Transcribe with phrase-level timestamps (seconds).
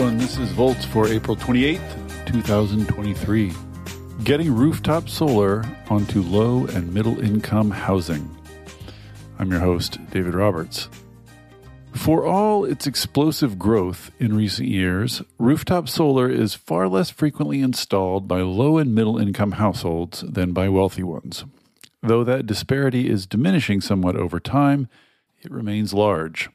[0.00, 0.18] everyone.
[0.18, 3.52] This is Volts for April 28th, 2023.
[4.24, 8.34] Getting rooftop solar onto low and middle income housing.
[9.38, 10.88] I'm your host, David Roberts.
[11.92, 18.26] For all its explosive growth in recent years, rooftop solar is far less frequently installed
[18.26, 21.44] by low and middle income households than by wealthy ones.
[22.02, 24.88] Though that disparity is diminishing somewhat over time,
[25.42, 26.48] it remains large.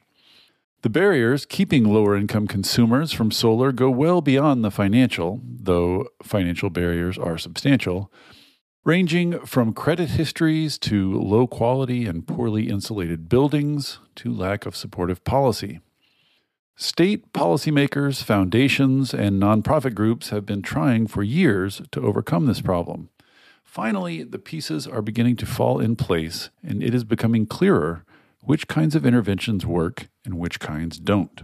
[0.86, 6.70] The barriers keeping lower income consumers from solar go well beyond the financial, though financial
[6.70, 8.12] barriers are substantial,
[8.84, 15.24] ranging from credit histories to low quality and poorly insulated buildings to lack of supportive
[15.24, 15.80] policy.
[16.76, 23.08] State policymakers, foundations, and nonprofit groups have been trying for years to overcome this problem.
[23.64, 28.04] Finally, the pieces are beginning to fall in place, and it is becoming clearer
[28.46, 31.42] which kinds of interventions work and which kinds don't.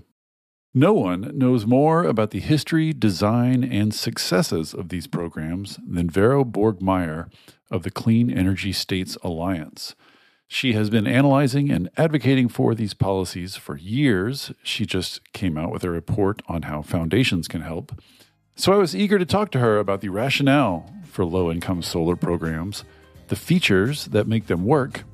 [0.75, 6.45] No one knows more about the history, design, and successes of these programs than Vero
[6.45, 7.29] Bourg-Meyer
[7.71, 9.95] of the Clean Energy States Alliance.
[10.49, 14.53] She has been analyzing and advocating for these policies for years.
[14.63, 18.01] She just came out with a report on how foundations can help.
[18.55, 22.17] So I was eager to talk to her about the rationale for low income solar
[22.17, 22.85] programs,
[23.29, 25.05] the features that make them work,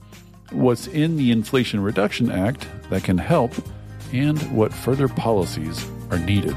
[0.50, 3.52] what's in the Inflation Reduction Act that can help,
[4.12, 6.56] and what further policies are needed.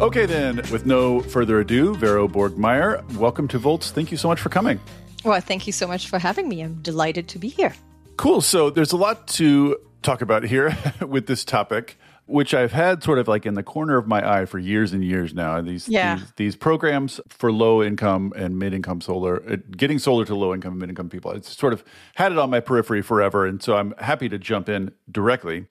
[0.00, 3.90] Okay, then, with no further ado, Vero Bourg-Meyer, welcome to Volts.
[3.90, 4.80] Thank you so much for coming.
[5.24, 6.62] Well, thank you so much for having me.
[6.62, 7.74] I'm delighted to be here.
[8.16, 8.40] Cool.
[8.40, 10.76] So, there's a lot to talk about here
[11.06, 14.46] with this topic which I've had sort of like in the corner of my eye
[14.46, 15.60] for years and years now.
[15.60, 16.16] These yeah.
[16.16, 20.54] these, these programs for low income and mid income solar, uh, getting solar to low
[20.54, 21.32] income and mid income people.
[21.32, 21.84] It's sort of
[22.14, 25.66] had it on my periphery forever, and so I'm happy to jump in directly.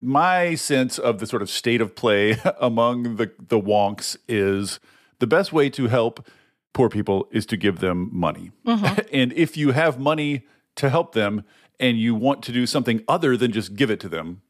[0.00, 4.78] My sense of the sort of state of play among the the wonks is
[5.18, 6.28] the best way to help
[6.72, 9.00] poor people is to give them money, mm-hmm.
[9.12, 11.42] and if you have money to help them
[11.80, 14.42] and you want to do something other than just give it to them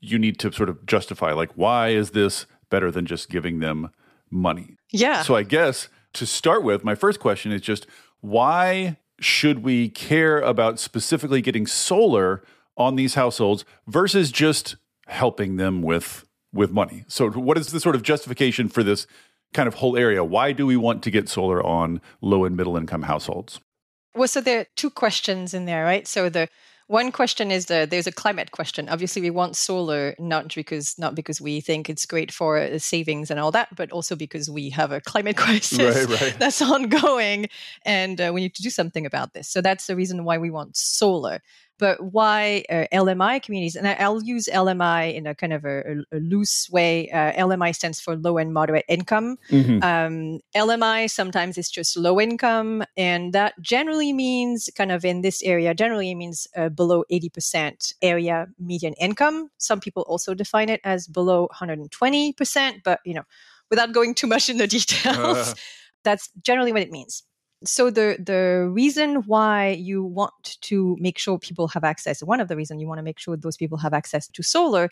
[0.00, 3.90] you need to sort of justify like why is this better than just giving them
[4.30, 4.76] money?
[4.90, 5.22] Yeah.
[5.22, 7.86] So i guess to start with my first question is just
[8.20, 12.42] why should we care about specifically getting solar
[12.76, 14.76] on these households versus just
[15.06, 17.04] helping them with with money?
[17.08, 19.06] So what is the sort of justification for this
[19.52, 20.24] kind of whole area?
[20.24, 23.60] Why do we want to get solar on low and middle income households?
[24.14, 26.06] Well so there are two questions in there right?
[26.06, 26.48] So the
[26.88, 28.88] one question is the, there's a climate question.
[28.88, 33.38] Obviously, we want solar not because not because we think it's great for savings and
[33.38, 36.36] all that, but also because we have a climate crisis right, right.
[36.38, 37.46] that's ongoing,
[37.84, 39.48] and uh, we need to do something about this.
[39.48, 41.40] So that's the reason why we want solar
[41.78, 43.76] but why uh, LMI communities?
[43.76, 47.10] And I, will use LMI in a kind of a, a loose way.
[47.10, 49.38] Uh, LMI stands for low and moderate income.
[49.50, 49.82] Mm-hmm.
[49.82, 55.42] Um, LMI sometimes is just low income, and that generally means kind of in this
[55.42, 59.50] area, generally means uh, below 80% area median income.
[59.58, 63.24] Some people also define it as below 120%, but you know,
[63.70, 65.54] without going too much in the details,
[66.04, 67.22] that's generally what it means
[67.64, 72.48] so the the reason why you want to make sure people have access one of
[72.48, 74.88] the reasons you want to make sure those people have access to solar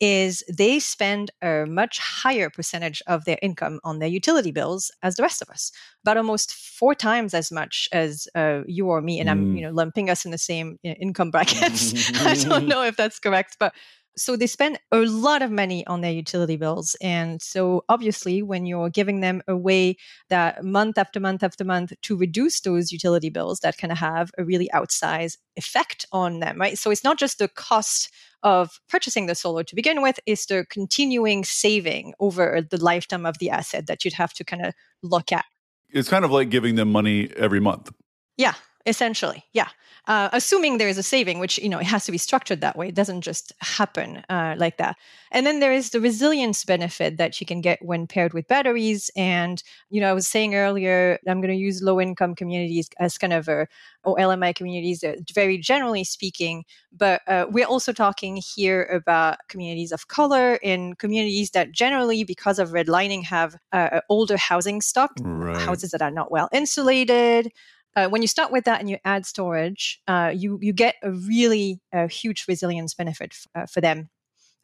[0.00, 5.16] is they spend a much higher percentage of their income on their utility bills as
[5.16, 5.72] the rest of us
[6.02, 9.32] about almost four times as much as uh, you or me and mm.
[9.32, 13.18] i'm you know lumping us in the same income brackets i don't know if that's
[13.18, 13.74] correct but
[14.16, 16.96] so they spend a lot of money on their utility bills.
[17.00, 19.96] And so obviously, when you're giving them a way
[20.28, 24.44] that month after month after month to reduce those utility bills, that can have a
[24.44, 26.78] really outsized effect on them, right?
[26.78, 28.10] So it's not just the cost
[28.42, 33.38] of purchasing the solar to begin with, it's the continuing saving over the lifetime of
[33.38, 35.44] the asset that you'd have to kind of look at.
[35.90, 37.92] It's kind of like giving them money every month.
[38.36, 38.54] Yeah,
[38.86, 39.44] essentially.
[39.52, 39.68] Yeah
[40.06, 42.76] uh, assuming there is a saving, which you know it has to be structured that
[42.76, 42.88] way.
[42.88, 44.96] It doesn't just happen uh, like that.
[45.30, 49.10] And then there is the resilience benefit that you can get when paired with batteries.
[49.14, 53.18] And you know, I was saying earlier, I'm going to use low income communities as
[53.18, 53.66] kind of a
[54.02, 56.64] or LMI communities, uh, very generally speaking.
[56.90, 62.58] But uh, we're also talking here about communities of color in communities that generally, because
[62.58, 65.56] of redlining, have uh, older housing stock, right.
[65.56, 67.52] houses that are not well insulated
[67.96, 71.10] uh, when you start with that and you add storage, uh, you you get a
[71.10, 74.08] really uh, huge resilience benefit f- uh, for them.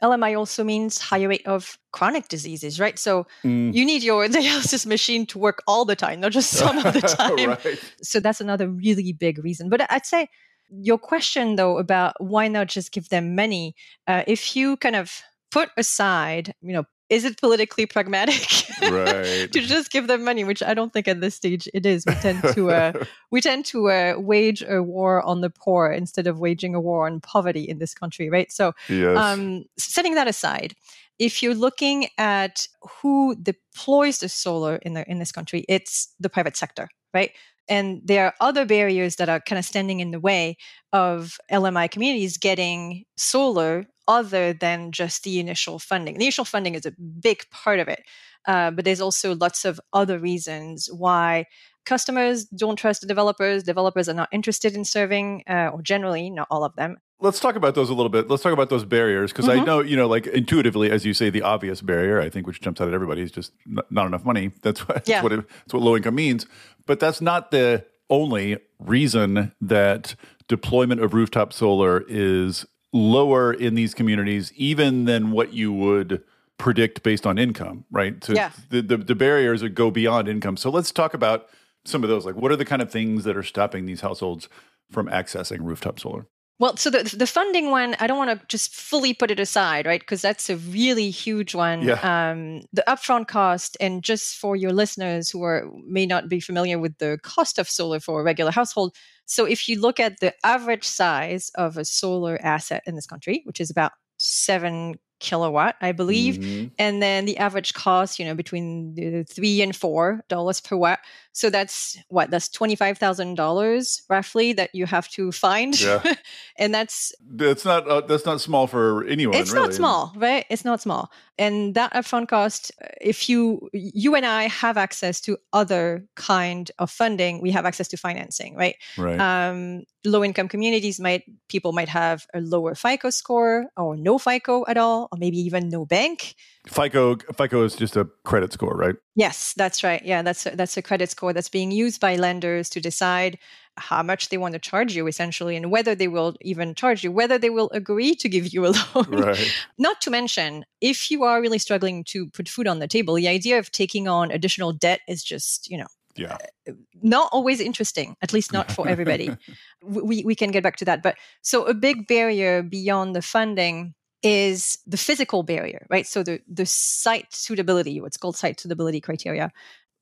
[0.02, 2.98] LMI also means higher rate of chronic diseases, right?
[2.98, 3.74] So Mm.
[3.74, 7.00] you need your dialysis machine to work all the time, not just some of the
[7.18, 7.48] time.
[7.64, 7.78] right.
[8.02, 9.68] So that's another really big reason.
[9.70, 10.28] But I'd say
[10.68, 13.74] your question, though, about why not just give them many,
[14.06, 19.50] uh, if you kind of put aside, you know, is it politically pragmatic Right.
[19.52, 20.44] to just give them money?
[20.44, 22.04] Which I don't think at this stage it is.
[22.06, 22.92] We tend to uh,
[23.30, 27.06] we tend to uh, wage a war on the poor instead of waging a war
[27.06, 28.50] on poverty in this country, right?
[28.50, 29.16] So yes.
[29.16, 30.74] um, setting that aside,
[31.18, 32.66] if you're looking at
[33.00, 37.30] who deploys the solar in the in this country, it's the private sector, right?
[37.68, 40.56] And there are other barriers that are kind of standing in the way
[40.92, 46.18] of LMI communities getting solar other than just the initial funding.
[46.18, 48.02] The initial funding is a big part of it,
[48.46, 51.46] uh, but there's also lots of other reasons why
[51.84, 53.62] customers don't trust the developers.
[53.62, 56.96] Developers are not interested in serving, uh, or generally, not all of them.
[57.20, 58.28] Let's talk about those a little bit.
[58.28, 59.66] Let's talk about those barriers because I Mhm.
[59.66, 62.80] know, you know, like intuitively, as you say, the obvious barrier, I think, which jumps
[62.80, 64.50] out at everybody is just n- not enough money.
[64.62, 66.44] That's what, that's what, it, that's what low income means.
[66.86, 70.14] But that's not the only reason that
[70.46, 76.22] deployment of rooftop solar is lower in these communities, even than what you would
[76.58, 78.22] predict based on income, right?
[78.24, 78.50] So Yeah.
[78.70, 80.56] the, the, the barriers that go beyond income.
[80.56, 81.48] So let's talk about
[81.84, 82.24] some of those.
[82.24, 84.48] Like, what are the kind of things that are stopping these households
[84.90, 86.26] from accessing rooftop solar?
[86.58, 89.84] Well, so the the funding one, I don't want to just fully put it aside,
[89.84, 90.00] right?
[90.00, 91.82] Because that's a really huge one.
[91.82, 92.00] Yeah.
[92.30, 96.78] Um, the upfront cost, and just for your listeners who are may not be familiar
[96.78, 98.96] with the cost of solar for a regular household.
[99.26, 103.42] So if you look at the average size of a solar asset in this country,
[103.44, 106.70] which is about seven kilowatt, I believe, Mhm.
[106.78, 111.00] and then the average cost, you know, between the three and four dollars per watt.
[111.36, 116.00] So that's what that's twenty five thousand dollars roughly that you have to find, Yeah.
[116.56, 119.36] and that's That's not uh, that's not small for anyone.
[119.36, 119.66] it's really.
[119.66, 120.46] not small, right?
[120.48, 125.20] It's not small, and that upfront cost, uh, if you you and I have access
[125.28, 128.76] to other kind of funding, we have access to financing, right?
[128.96, 129.20] right?
[129.20, 134.64] um, low income communities might people might have a lower FICO score or no FICO
[134.68, 136.34] at all, or maybe even no bank.
[136.68, 138.96] FICO FICO is just a credit score, right?
[139.14, 140.04] Yes, that's right.
[140.04, 143.38] Yeah, that's a, that's a credit score that's being used by lenders to decide
[143.76, 147.12] how much they want to charge you, essentially, and whether they will even charge you,
[147.12, 149.04] whether they will agree to give you a loan.
[149.08, 149.54] Right.
[149.78, 153.28] Not to mention, if you are really struggling to put food on the table, the
[153.28, 155.86] idea of taking on additional debt is just, you know,
[156.16, 156.38] Yeah.
[156.68, 156.72] Uh,
[157.02, 159.30] not always interesting, at least not for everybody.
[159.82, 161.02] we, we can get back to that.
[161.02, 166.06] But so a big barrier beyond the funding is the physical barrier, right?
[166.06, 169.52] So the, the site suitability, what's called site suitability criteria.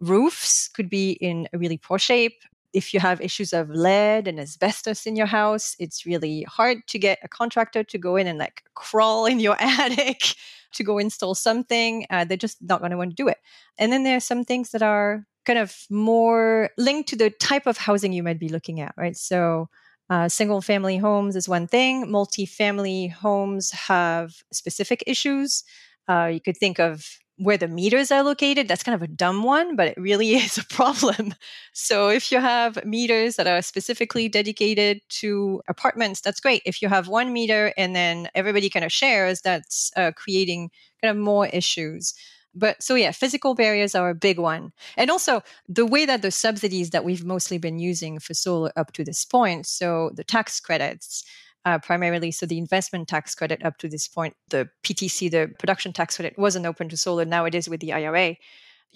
[0.01, 2.43] Roofs could be in a really poor shape.
[2.73, 6.99] If you have issues of lead and asbestos in your house, it's really hard to
[6.99, 10.35] get a contractor to go in and like crawl in your attic
[10.73, 12.07] to go install something.
[12.11, 13.39] Uh, they're just not going to want to do it.
[13.79, 17.67] And then there are some things that are kind of more linked to the type
[17.67, 19.17] of housing you might be looking at, right?
[19.17, 19.69] So,
[20.11, 22.11] uh, single family homes is one thing.
[22.11, 25.65] Multi-family homes have specific issues.
[26.09, 28.69] Uh, you could think of where the meters are located.
[28.69, 31.35] That's kind of a dumb one, but it really is a problem.
[31.73, 36.63] So, if you have meters that are specifically dedicated to apartments, that's great.
[36.65, 40.71] If you have one meter and then everybody kind of shares, that's uh, creating
[41.03, 42.15] kind of more issues
[42.55, 44.73] but so yeah physical barriers are a big one.
[44.97, 48.93] And also the way that the subsidies that we've mostly been using for solar up
[48.93, 51.25] to this point so the tax credits
[51.65, 55.93] uh, primarily so the investment tax credit up to this point the ptc the production
[55.93, 57.25] tax credit wasn't open to solar.
[57.25, 58.37] Now it is with the ira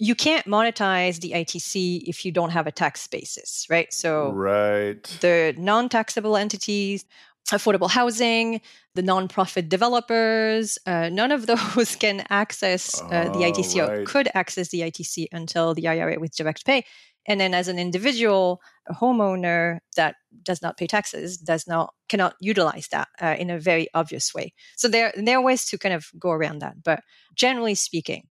[0.01, 3.93] you can't monetize the itc if you don't have a tax basis right?
[3.93, 5.03] So right.
[5.21, 7.05] the non-taxable entities
[7.51, 8.61] affordable housing,
[8.95, 14.07] the nonprofit developers, uh, none of those can access uh, the Oh, ITC or right.
[14.07, 16.83] could access the ITC until the IRA with direct pay.
[17.27, 22.33] And then as an individual a homeowner that does not pay taxes does not cannot
[22.39, 24.53] utilize that uh, in a very obvious way.
[24.77, 27.01] So there there are ways to kind of go around that, but
[27.35, 28.23] generally speaking,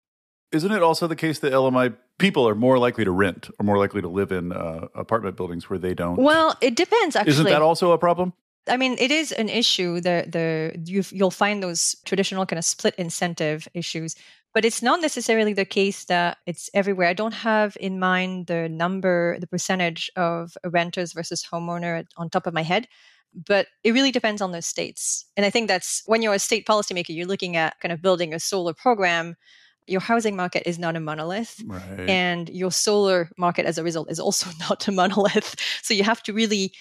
[0.52, 3.78] Isn't it also the case that LMI people are more likely to rent or more
[3.78, 6.16] likely to live in uh, apartment buildings where they don't?
[6.16, 7.32] well, it depends actually.
[7.32, 8.32] Isn't that also a problem?
[8.68, 10.00] I mean, it is an issue.
[10.00, 14.14] The the you you'll find those traditional kind of split incentive issues,
[14.54, 17.08] but it's not necessarily the case that it's everywhere.
[17.08, 22.46] I don't have in mind the number, the percentage of renters versus homeowner on top
[22.46, 22.88] of my head,
[23.34, 25.26] but it really depends on the states.
[25.36, 28.34] And I think that's when you're a state policymaker, you're looking at kind of building
[28.34, 29.36] a solar program.
[29.88, 31.62] Your housing market is not a monolith.
[31.66, 32.08] Right.
[32.08, 35.56] And your solar market, as a result, is also not a monolith.
[35.82, 36.72] So you have to really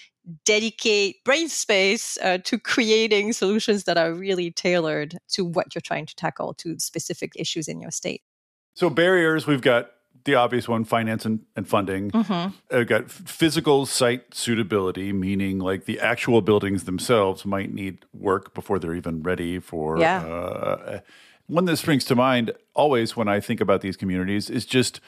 [0.44, 6.06] dedicate brain space uh, to creating solutions that are really tailored to what you're trying
[6.06, 8.22] to tackle, to specific issues in your state.
[8.74, 9.90] So, barriers we've got
[10.24, 12.10] the obvious one finance and, and funding.
[12.10, 12.76] Mm-hmm.
[12.76, 18.78] I've got physical site suitability, meaning like the actual buildings themselves might need work before
[18.78, 19.98] they're even ready for.
[19.98, 20.24] Yeah.
[20.24, 21.00] Uh,
[21.48, 25.00] one that springs to mind always when I think about these communities is just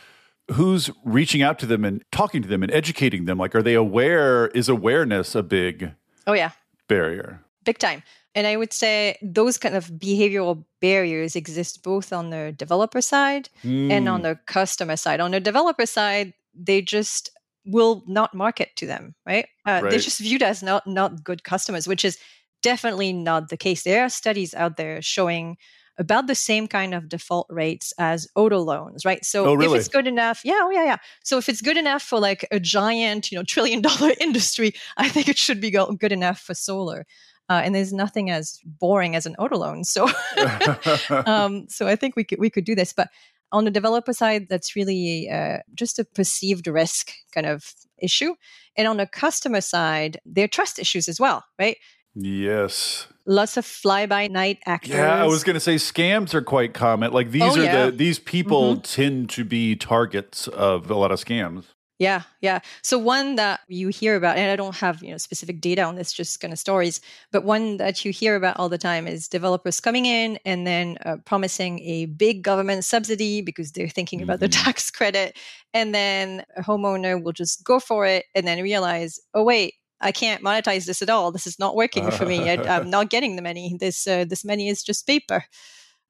[0.52, 3.38] who's reaching out to them and talking to them and educating them.
[3.38, 4.48] Like, are they aware?
[4.48, 5.92] Is awareness a big
[6.26, 6.50] Oh, yeah,
[6.88, 7.40] barrier?
[7.64, 8.02] big time.
[8.34, 13.48] And I would say those kind of behavioral barriers exist both on the developer side
[13.64, 15.20] and on Mm, the customer side.
[15.20, 17.30] On the developer side, they just
[17.66, 19.46] will not market to them, right?
[19.66, 22.18] Uh, They're just viewed as not not good customers, which is
[22.62, 23.82] definitely not the case.
[23.82, 25.56] There are studies out there showing
[26.00, 29.22] about the same kind of default rates as auto loans, right?
[29.24, 30.96] So Oh, if it's good enough, yeah, oh yeah, yeah.
[31.22, 35.08] So if it's good enough for like a giant, you know, trillion dollar industry, I
[35.10, 37.06] think it should be go- good enough for solar.
[37.50, 39.84] Uh, and there's nothing as boring as an auto loan.
[39.84, 40.08] So
[41.26, 43.08] um, so I think we could we could do this, but
[43.52, 48.36] on the developer side, that's really uh, just a perceived risk kind of issue,
[48.76, 51.76] and on the customer side, there are trust issues as well, right?
[52.14, 53.06] yes.
[53.30, 54.94] Lots of fly by night actors.
[54.94, 57.12] Yeah, I was going to say scams are quite common.
[57.12, 57.74] Like these Oh, are yeah.
[57.76, 57.90] Mm-hmm.
[57.92, 61.64] the these people tend to be targets of a lot of scams.
[62.00, 62.60] Yeah, yeah.
[62.82, 65.96] So one that you hear about, and I don't have you know specific data on
[65.96, 69.28] this, just kind of stories, but one that you hear about all the time is
[69.28, 74.40] developers coming in and then uh, promising a big government subsidy because they're thinking about
[74.40, 74.64] the Mhm.
[74.64, 75.36] tax credit,
[75.74, 79.74] and then a homeowner will just go for it and then realize, oh wait.
[80.00, 81.30] I can't monetize this at all.
[81.30, 82.48] This is not working for me.
[82.48, 83.76] I, I'm not getting the money.
[83.78, 85.44] This uh, this money is just paper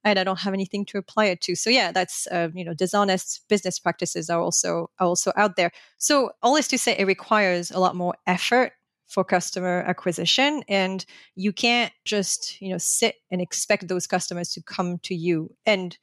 [0.05, 1.55] and I don't have anything to apply it to.
[1.55, 5.71] So yeah, that's uh, you know dishonest business practices are also are also out there.
[5.99, 8.73] So all is to say, it requires a lot more effort
[9.07, 11.05] for customer acquisition, and
[11.35, 15.55] you can't just you know sit and expect those customers to come to you.
[15.67, 15.97] And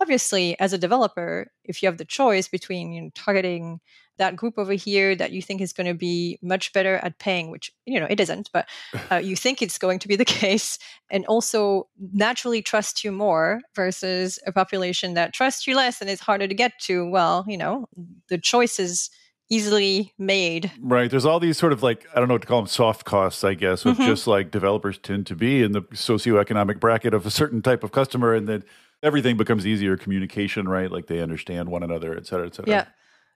[0.00, 3.80] obviously, as a developer, if you have the choice between you know, targeting
[4.18, 7.50] that group over here that you think is going to be much better at paying,
[7.50, 8.66] which you know it isn't, but
[9.10, 10.78] uh, you think it's going to be the case,
[11.10, 16.20] and also naturally trust you more versus a population that trusts you less and is
[16.20, 17.08] harder to get to.
[17.08, 17.86] Well, you know,
[18.28, 19.10] the choice is
[19.48, 20.72] easily made.
[20.80, 21.08] Right.
[21.08, 23.44] There's all these sort of like I don't know what to call them soft costs,
[23.44, 24.06] I guess, of Mhm.
[24.06, 27.92] just like developers tend to be in the socioeconomic bracket of a certain type of
[27.92, 28.64] customer, and then
[29.02, 29.96] everything becomes easier.
[29.96, 30.90] Communication, right?
[30.90, 32.70] Like they understand one another, et cetera, et cetera.
[32.70, 32.84] Yeah.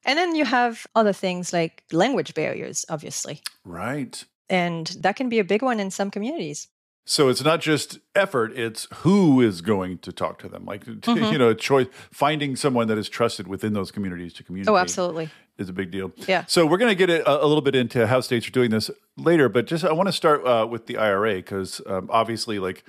[0.05, 3.43] And then you have other things like language barriers, obviously.
[3.65, 4.25] Right.
[4.49, 6.69] And that can be a big one in some communities.
[7.07, 10.65] So it's not just effort; it's who is going to talk to them.
[10.65, 11.33] Like Mhm.
[11.33, 14.71] you know, choice finding someone that is trusted within those communities to communicate.
[14.73, 15.29] Oh, absolutely.
[15.59, 16.13] is a big deal.
[16.29, 16.45] Yeah.
[16.47, 18.91] So we're going to get a, a little bit into how states are doing this
[19.17, 22.85] later, but just I want to start uh, with the IRA because um, obviously, like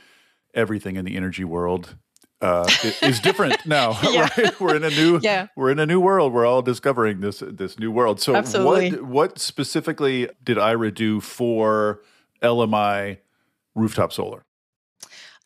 [0.54, 1.96] everything in the energy world
[2.42, 2.68] uh,
[3.02, 3.98] is different now.
[4.12, 4.28] Yeah.
[4.38, 4.60] Right?
[4.60, 5.48] We're in a new Yeah.
[5.56, 6.34] we're in a new world.
[6.34, 8.20] We're all discovering this this new world.
[8.22, 8.92] So Absolutely.
[8.92, 12.02] what what specifically did IRA do for
[12.42, 13.18] LMI
[13.76, 14.44] rooftop solar?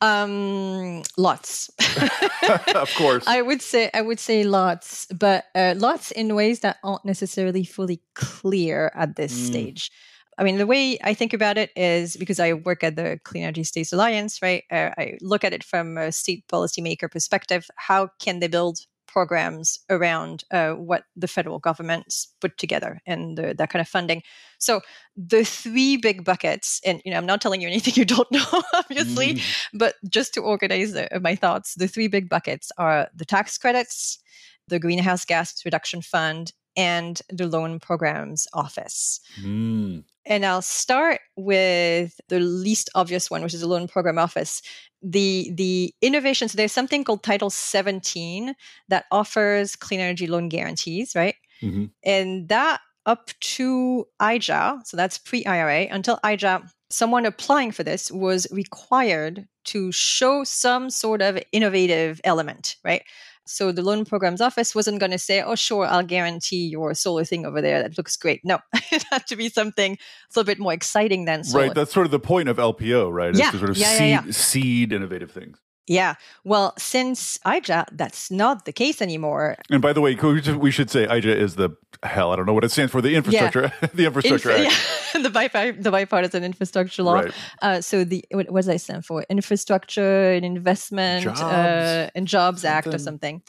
[0.01, 1.69] Um, lots.
[2.75, 3.23] of course.
[3.27, 7.63] I would say I would say lots, but uh, lots in ways that aren't necessarily
[7.63, 9.45] fully clear at this Mm.
[9.47, 9.91] stage.
[10.37, 13.43] I mean, the way I think about it is because I work at the Clean
[13.43, 14.63] Energy States Alliance, right?
[14.71, 17.67] Uh, I look at it from a state policymaker perspective.
[17.77, 23.53] How can they build programs around uh, what the federal government's put together and the,
[23.57, 24.21] that kind of funding?
[24.57, 24.81] So
[25.15, 28.45] the three big buckets, and you know, I'm not telling you anything you don't know,
[28.73, 29.41] obviously, Mm.
[29.73, 34.19] but just to organize the, my thoughts, the three big buckets are the tax credits,
[34.67, 39.19] the greenhouse gas reduction fund, and the loan programs office.
[39.41, 40.03] Mm.
[40.25, 44.61] And I'll start with the least obvious one, which is the loan program office.
[45.01, 48.55] The the innovations, there's something called Title 17
[48.89, 51.35] that offers clean energy loan guarantees, right?
[51.61, 51.91] Mhm.
[52.03, 58.11] And that up to IJA, so that's pre IRA, until IJA, someone applying for this
[58.11, 63.03] was required to show some sort of innovative element, right?
[63.47, 67.23] So the loan programs office wasn't going to say, oh, sure, I'll guarantee your solar
[67.23, 67.81] thing over there.
[67.83, 68.41] That looks great.
[68.43, 68.59] No,
[68.91, 69.97] it had to be something a
[70.35, 71.65] little bit more exciting than solar.
[71.67, 71.75] Right.
[71.75, 73.31] That's sort of the point of LPO, right?
[73.31, 73.51] Is Yeah.
[73.51, 74.31] to sort of Yeah, seed yeah, yeah.
[74.31, 75.59] seed innovative things.
[75.87, 76.15] Yeah.
[76.43, 79.57] Well, since IJA, that's not the case anymore.
[79.69, 81.71] And by the way, we should say IJA is the
[82.03, 82.31] hell.
[82.31, 83.01] I don't know what it stands for.
[83.01, 83.89] The infrastructure, yeah.
[83.93, 85.21] the infrastructure Inf- yeah.
[85.21, 87.15] the, bipart- the bipartisan infrastructure law.
[87.15, 87.33] Right.
[87.61, 89.25] Uh, so the what, what, does that stand for?
[89.29, 91.41] Infrastructure and investment jobs.
[91.41, 92.77] Uh, and jobs something.
[92.77, 93.41] act or something.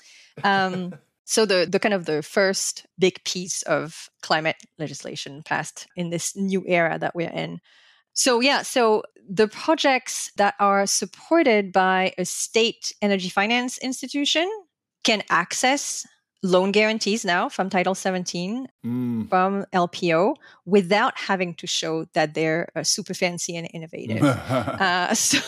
[0.44, 6.10] Um, so the the kind of the first big piece of climate legislation passed in
[6.10, 7.60] this new era that we're in
[8.16, 14.50] so, yeah, so the projects that are supported by a state energy finance institution
[15.04, 16.06] can access
[16.42, 19.28] loan guarantees now from Title 17 mm.
[19.28, 24.22] from LPO without having to show that they're uh, super fancy and innovative.
[24.22, 25.38] uh, so,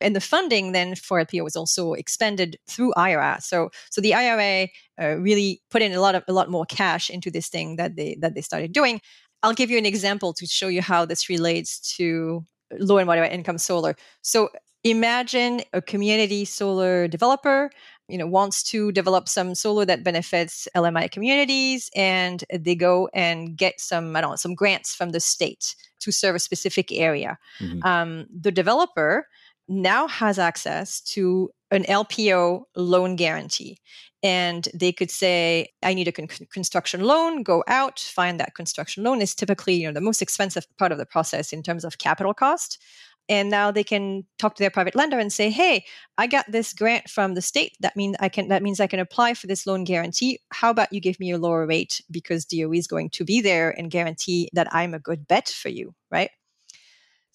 [0.00, 3.38] and the funding then for LPO was also expended through IRA.
[3.40, 4.68] So, so the IRA
[5.00, 7.96] uh, really put in a lot of a lot more cash into this thing that
[7.96, 9.00] they that they started doing.
[9.42, 12.44] I'll give you an example to show you how this relates to
[12.78, 13.96] low and moderate income solar.
[14.22, 14.50] So
[14.84, 17.70] imagine a community solar developer
[18.08, 23.56] you know wants to develop some solar that benefits LMI communities and they go and
[23.56, 27.38] get some I don't know some grants from the state to serve a specific area.
[27.60, 27.86] Mm-hmm.
[27.86, 29.26] Um, the developer
[29.68, 33.78] now has access to an LPO loan guarantee
[34.22, 39.04] and they could say i need a con- construction loan go out find that construction
[39.04, 39.20] loan.
[39.20, 42.34] Is typically you know the most expensive part of the process in terms of capital
[42.34, 42.82] cost
[43.30, 45.84] and now they can talk to their private lender and say hey
[46.16, 47.76] i got this grant from the state.
[47.80, 50.40] That means i can that means i can apply for this loan guarantee.
[50.52, 53.70] How about you give me a lower rate because doe is going to be there
[53.70, 56.30] and guarantee that i'm a good bet for you right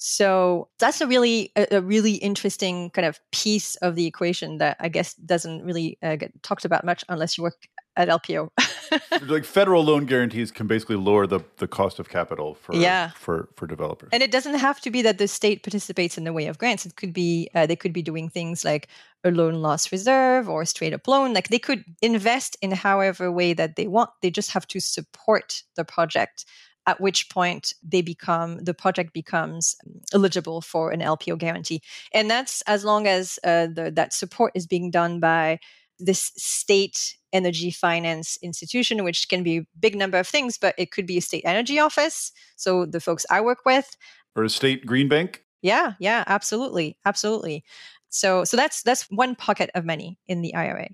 [0.06, 4.76] so that's a really a, a, really interesting kind of piece of the equation that
[4.82, 8.50] I guess doesn't really uh, get talked about much unless you work at LPO.
[9.30, 13.12] like federal loan guarantees can basically lower the, the cost of capital for yeah.
[13.12, 14.10] for for developers.
[14.12, 16.86] And it doesn't have to be that the state participates in the way of grants.
[16.86, 18.90] It could be uh, they could be doing things like
[19.24, 21.34] a loan loss reserve or a straight up loan.
[21.34, 24.10] Like they could invest in however way that they want.
[24.22, 26.44] They just have to support the project
[26.86, 31.82] at which point they become the project becomes um, eligible for an LPO guarantee,
[32.14, 35.60] and that's as long as uh, the, that support is being done by
[36.00, 40.92] this state energy finance institution, which can be a big number of things, but it
[40.92, 42.32] could be a state energy office.
[42.56, 43.96] So the folks I work with,
[44.36, 45.44] or a state green bank.
[45.62, 47.64] Yeah, yeah, absolutely, absolutely.
[48.10, 50.90] So, so that's that's one pocket of money in the IRA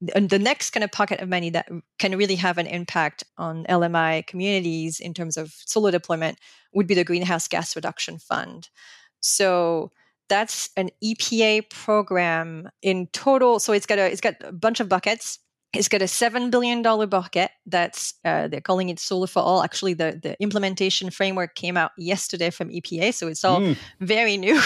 [0.00, 4.26] the next kind of pocket of money that can really have an impact on LMI
[4.26, 6.38] communities in terms of solar deployment
[6.72, 8.68] would be the Greenhouse Gas Reduction Fund.
[9.20, 9.90] So
[10.28, 13.58] that's an EPA program in total.
[13.58, 15.38] So it's got a it's got a bunch of buckets.
[15.72, 17.50] It's got a seven billion dollar bucket.
[17.66, 19.62] That's uh, they're calling it Solar for All.
[19.62, 23.76] Actually, the the implementation framework came out yesterday from EPA, so it's all mm.
[24.00, 24.60] very new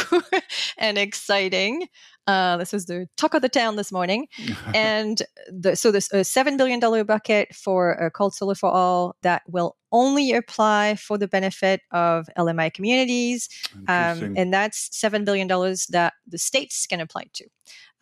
[0.78, 1.88] and exciting.
[2.30, 4.28] Uh, this was the talk of the town this morning.
[4.74, 9.42] and the, so there's a $7 billion bucket for uh, called Solar for All that
[9.48, 13.48] will only apply for the benefit of LMI communities.
[13.88, 17.44] Um, and that's $7 billion that the states can apply to.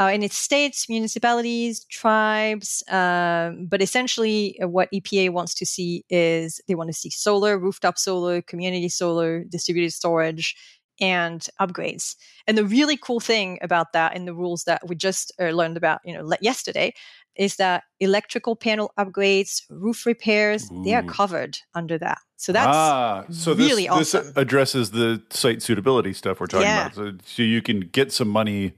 [0.01, 6.05] Uh, and it's states, municipalities, tribes, um, but essentially uh, what EPA wants to see
[6.09, 10.55] is they want to see solar, rooftop solar, community solar, distributed storage,
[11.01, 12.17] and upgrades.
[12.47, 15.77] And the really cool thing about that in the rules that we just uh, learned
[15.77, 16.95] about, you know, yesterday
[17.37, 20.83] is that electrical panel upgrades, roof repairs, Ooh.
[20.85, 22.19] they are covered under that.
[22.37, 24.27] So that's ah, so really this, awesome.
[24.27, 26.87] This addresses the site suitability stuff we're talking yeah.
[26.87, 26.95] about.
[26.95, 28.75] So, so you can get some money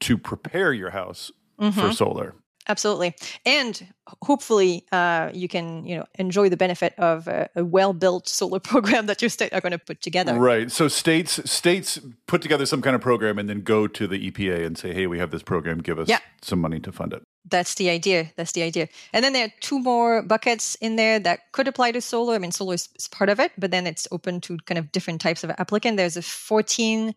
[0.00, 1.78] to prepare your house mm-hmm.
[1.78, 2.34] for solar.
[2.68, 3.86] Absolutely, and
[4.22, 9.06] hopefully, uh, you can you know enjoy the benefit of a, a well-built solar program
[9.06, 10.34] that your state are going to put together.
[10.34, 10.70] Right.
[10.70, 14.64] So states states put together some kind of program and then go to the EPA
[14.64, 15.78] and say, "Hey, we have this program.
[15.78, 16.20] Give us yeah.
[16.40, 18.30] some money to fund it." That's the idea.
[18.36, 18.88] That's the idea.
[19.12, 22.34] And then there are two more buckets in there that could apply to solar.
[22.34, 24.92] I mean, solar is, is part of it, but then it's open to kind of
[24.92, 25.96] different types of applicant.
[25.96, 27.14] There's a 14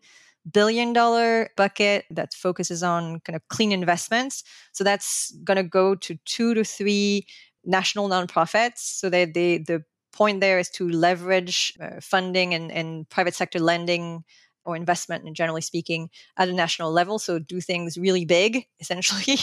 [0.52, 4.44] billion dollar bucket that focuses on kind of clean investments.
[4.72, 7.26] So that's going to go to two to three
[7.64, 8.78] national nonprofits.
[8.78, 13.58] So that they, the point there is to leverage uh, funding and, and private sector
[13.58, 14.24] lending
[14.64, 17.18] or investment, and generally speaking, at a national level.
[17.18, 19.38] So do things really big, essentially.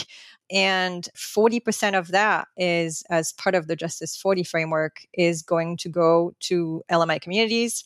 [0.50, 5.88] And 40% of that is, as part of the Justice 40 framework, is going to
[5.88, 7.84] go to LMI communities.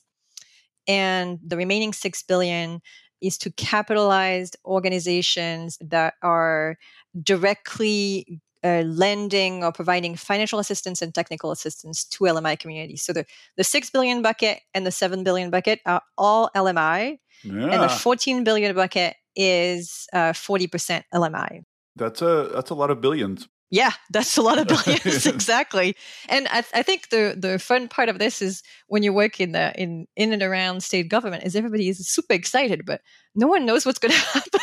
[0.89, 2.81] And the remaining 6 billion
[3.21, 6.79] is to capitalize organizations that are
[7.23, 13.03] directly uh, lending or providing financial assistance and technical assistance to LMI communities.
[13.03, 13.25] So the,
[13.57, 17.19] the 6 billion bucket and the 7 billion bucket are all LMI.
[17.45, 17.53] Yeah.
[17.53, 21.63] And the 14 billion bucket is uh, 40% LMI.
[21.95, 23.49] That's a that's a lot of billions.
[23.71, 25.95] Yeah, that's a lot of billions exactly.
[26.29, 29.53] And I, I, think the the fun part of this is when you work in
[29.53, 33.03] the in in and around state government is everybody is super excited, but
[33.35, 34.61] no one knows what's going to happen.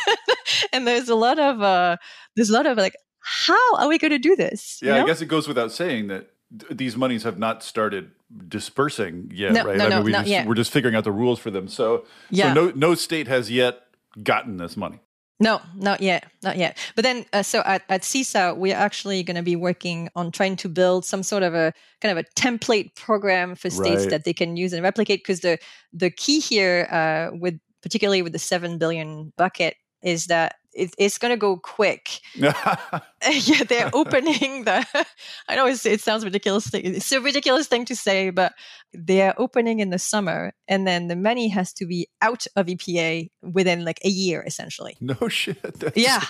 [0.73, 1.97] and there's a lot of uh,
[2.35, 4.79] there's a lot of like, how are we going to do this?
[4.81, 5.03] Yeah, you know?
[5.03, 6.31] I guess it goes without saying that
[6.71, 8.11] these monies have not started
[8.47, 9.77] dispersing yet, no, right?
[9.77, 10.47] No, I no, we not just, yet.
[10.47, 11.67] we're just figuring out the rules for them.
[11.67, 12.53] So, yeah.
[12.53, 13.81] so no no state has yet
[14.21, 14.99] gotten this money.
[15.39, 16.77] No, not yet, not yet.
[16.95, 20.55] But then, uh, so at, at CESA, we're actually going to be working on trying
[20.57, 24.09] to build some sort of a kind of a template program for states Right.
[24.11, 25.19] that they can use and replicate.
[25.23, 25.57] Because the
[25.91, 31.17] the key here, uh, with particularly with the seven billion bucket, is that it, it's
[31.17, 32.19] going to go quick.
[32.35, 34.85] yeah, they're opening the.
[35.47, 36.67] I know it's, it sounds ridiculous.
[36.67, 36.81] Thing.
[36.85, 38.53] It's a ridiculous thing to say, but
[38.93, 43.29] they're opening in the summer, and then the money has to be out of EPA
[43.41, 44.97] within like a year, essentially.
[45.01, 45.61] no shit.
[45.63, 46.21] That's- Yeah.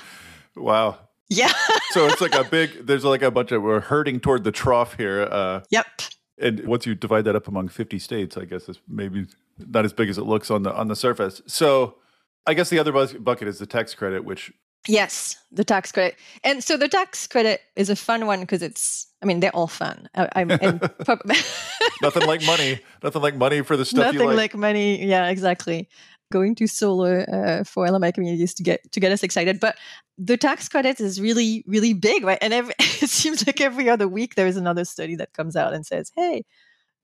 [0.56, 1.00] Wow.
[1.30, 1.52] Yeah.
[1.92, 2.86] So it's like a big.
[2.86, 5.24] There's like a bunch of we're herding toward the trough here.
[5.24, 5.88] Uh, yep.
[6.38, 9.26] and once you divide that up among 50 states, I guess it's maybe
[9.58, 11.42] not as big as it looks on the on the surface.
[11.48, 11.96] So
[12.48, 14.54] I guess the other bucket is the tax credit, which
[14.88, 19.08] Yes, the tax credit, and so the tax credit is a fun one because it's.
[19.22, 20.08] I mean, they're all fun.
[20.14, 21.22] I, I'm and prob-
[22.02, 24.36] nothing like money, nothing like money for the stuff nothing you like.
[24.36, 25.04] like money.
[25.04, 25.90] Yeah, exactly.
[26.32, 29.76] Going to solar uh, for LMI communities to get to get us excited, but
[30.20, 32.38] the tax credit is really really big, right?
[32.42, 35.74] And every, it seems like every other week there is another study that comes out
[35.74, 36.44] and says, "Hey,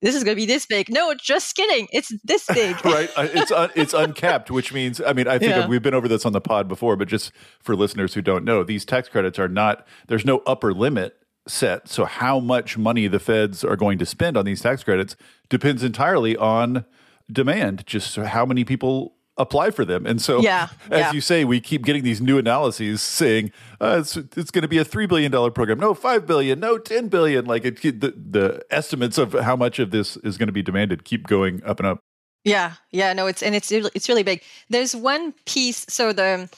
[0.02, 1.88] this is going to be this big." No, just kidding.
[1.92, 2.84] It's this big.
[2.84, 5.66] right Uh, it's un, it's uncapped which means i mean i think Yeah.
[5.66, 8.62] we've been over this on the pod before but just for listeners who don't know
[8.64, 13.18] these tax credits are not there's no upper limit set so how much money the
[13.18, 15.16] feds are going to spend on these tax credits
[15.48, 16.84] depends entirely on
[17.30, 21.12] demand just how many people apply for them and so Yeah, as yeah.
[21.12, 24.76] you say we keep getting these new analyses saying uh, it's, it's going to be
[24.78, 29.16] a $3 billion program no 5 billion no 10 billion like it, the, the estimates
[29.16, 32.00] of how much of this is going to be demanded keep going up and up
[32.44, 34.42] Yeah, yeah, no, it's and it's really- it's really big.
[34.68, 36.50] There's one piece, so the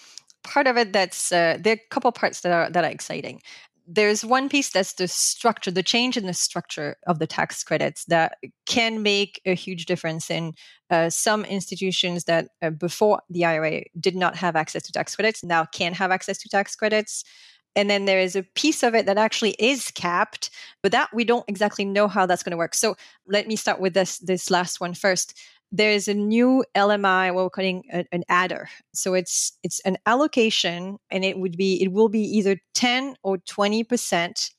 [0.42, 3.40] part of it that's uh, there are a couple parts that are that are exciting.
[3.86, 8.06] There's one piece that's the structure, the change in the structure of the tax credits
[8.06, 10.54] that can make a huge difference in
[10.90, 15.44] uh, some institutions that uh, before the IRA did not have access to tax credits
[15.44, 17.24] now can have access to tax credits.
[17.76, 20.50] And then there is a piece of it that actually is capped,
[20.82, 22.74] but that we don't exactly know how that's going to work.
[22.74, 25.38] So let me start with this this last one first
[25.74, 28.68] there is a new LMI, what we're calling a- an adder.
[28.94, 33.38] So it's it's an allocation, and it would be it will be either ten or
[33.38, 34.50] twenty percent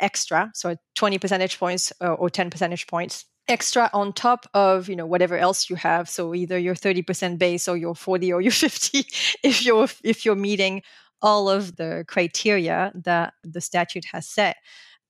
[0.00, 4.96] extra, so twenty percentage points uh, or ten percentage points extra on top of you
[4.96, 6.08] know whatever else you have.
[6.10, 9.06] So either your thirty percent base or your forty or your fifty,
[9.42, 10.82] if you're if you're meeting
[11.22, 14.56] all of the criteria that the statute has set,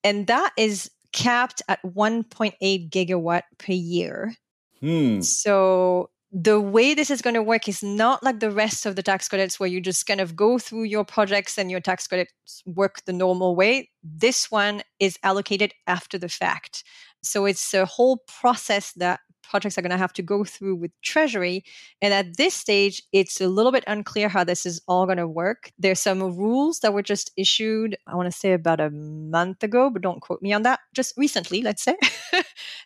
[0.04, 4.34] and that is capped at 1.8 gigawatt per year.
[4.80, 5.20] Hmm.
[5.20, 9.02] So the way this is going to work is not like the rest of the
[9.02, 12.62] tax credits where you just kind of go through your projects and your tax credits
[12.66, 13.90] work the normal way.
[14.02, 16.84] This one is allocated after the fact.
[17.22, 20.92] So it's a whole process that projects are going to have to go through with
[21.02, 21.64] Treasury.
[22.00, 25.26] And at this stage, it's a little bit unclear how this is all going to
[25.26, 25.72] work.
[25.78, 29.90] There's some rules that were just issued, I want to say about a month ago,
[29.90, 31.96] but don't quote me on that, just recently, let's say.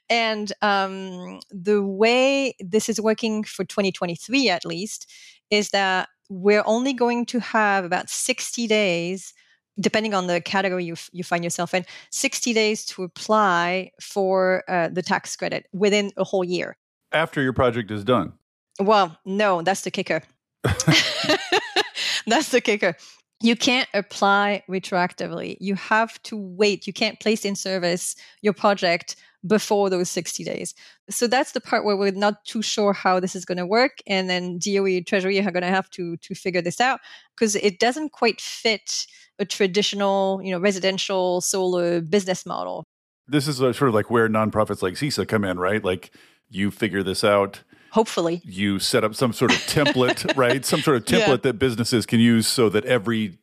[0.08, 5.12] and um, the way this is working for 2023, at least,
[5.50, 9.34] is that we're only going to have about 60 days
[9.78, 14.64] depending on the category you, f- you find yourself in 60 days to apply for
[14.68, 16.76] uh, the tax credit within a whole year.
[17.12, 18.32] After your project is done.
[18.80, 20.22] well no that's the kicker.
[22.26, 22.96] That's the kicker.
[23.40, 25.56] You can't apply retroactively.
[25.60, 26.86] You have to wait.
[26.86, 30.74] You can't place in service your project before those 60 days
[31.10, 33.98] so that's the part where we're not too sure how this is going to work
[34.06, 37.00] and then doe treasury are going to have to to figure this out
[37.36, 39.06] because it doesn't quite fit
[39.38, 42.84] a traditional you know residential solar business model
[43.28, 45.82] This is sort of like where nonprofits like CESA come in, right?
[45.82, 46.10] Like
[46.50, 50.64] you figure this out, hopefully you set up some sort of template, right?
[50.64, 51.26] Some sort of Yeah.
[51.26, 53.38] template that businesses can use so that every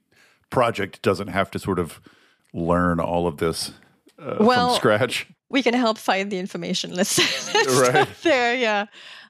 [0.50, 2.00] project doesn't have to sort of
[2.54, 3.72] learn all of this
[4.20, 5.28] uh, Well, from scratch.
[5.52, 6.94] We can help find the information.
[6.96, 7.18] Let's,
[7.54, 8.08] let's Right.
[8.24, 8.56] there.
[8.56, 8.86] Yeah,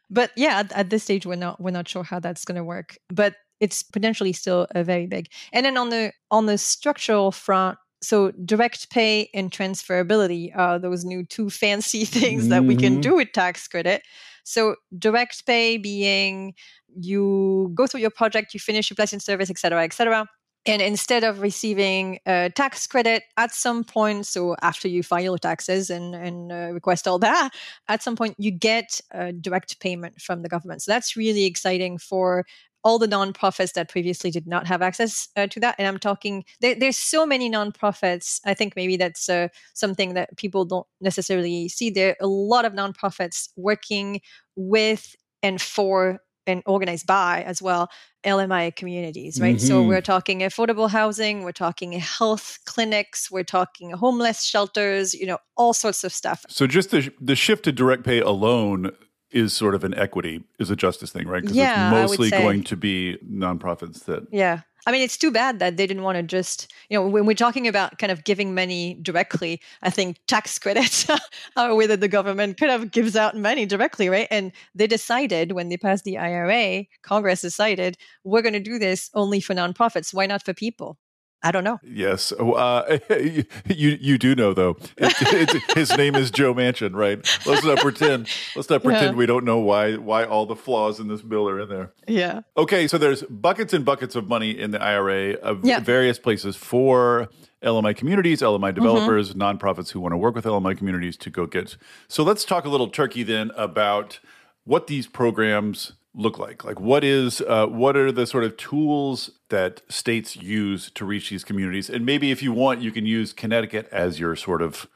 [0.10, 2.64] but yeah, at, at this stage, we're not we're not sure how that's going to
[2.64, 2.98] work.
[3.10, 5.28] But it's potentially still a very big.
[5.54, 11.06] And then on the on the structural front, so direct pay and transferability are those
[11.06, 13.02] new two fancy things that we can Mhm.
[13.02, 14.02] do with tax credit.
[14.44, 16.54] So direct pay being
[17.00, 20.28] you go through your project, you finish your placement service, et cetera, et cetera.
[20.66, 25.38] And instead of receiving a tax credit at some point, so after you file your
[25.40, 27.50] taxes and, and uh, request all that,
[27.88, 30.84] at some point you get a direct payment from the government.
[30.84, 32.46] So that's really exciting for
[32.84, 35.76] all the nonprofits that previously did not have access uh, to that.
[35.78, 38.40] And I'm talking, there, there's so many nonprofits.
[38.46, 41.90] I think maybe that's uh, something that people don't necessarily see.
[41.90, 44.22] There are a lot of nonprofits working
[44.56, 47.90] with and for and organized by as well
[48.26, 49.56] LMI communities, right?
[49.56, 49.66] Mm-hmm.
[49.66, 55.40] So we're talking affordable housing, we're talking health clinics, we're talking homeless shelters, you know,
[55.58, 56.46] all sorts of stuff.
[56.50, 58.92] So just the the shift to direct pay alone
[59.32, 61.42] is sort of an equity is a justice thing, right?
[61.42, 64.62] Because yeah, it's mostly going to be nonprofits that Yeah.
[64.88, 67.36] I mean, it's too bad that they didn't want to just, you know, when we're
[67.36, 71.08] talking about kind of giving money directly, I think tax credits
[71.56, 74.28] are a way that the government kind of gives out money directly, right?
[74.32, 79.12] And they decided when they passed the IRA, Congress decided we're going to do this
[79.14, 80.16] only for nonprofits.
[80.16, 80.98] Why not for people?
[81.44, 81.80] I don't know.
[81.84, 84.78] Yes, uh, you you do know though.
[84.98, 87.18] It, it, his name is Joe Manchin, right?
[87.46, 88.30] Let's not pretend.
[88.56, 89.18] Let's not pretend yeah.
[89.18, 91.94] we don't know why why all the flaws in this bill are in there.
[92.08, 92.42] Yeah.
[92.58, 95.80] Okay, so there's buckets and buckets of money in the IRA of yeah.
[95.80, 97.30] various places for
[97.64, 98.76] LMI communities, LMI mm-hmm.
[98.76, 99.42] developers, mm-hmm.
[99.42, 101.76] nonprofits who want to work with LMI communities to go get.
[102.08, 104.20] So let's talk a little turkey then about
[104.64, 106.64] what these programs look like?
[106.64, 111.30] Like, what is uh, what are the sort of tools that states use to reach
[111.30, 111.90] these communities?
[111.90, 114.88] And maybe if you want, you can use Connecticut as your sort of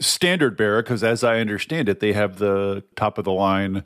[0.00, 3.84] standard bearer, because as I understand it, they have the top of the line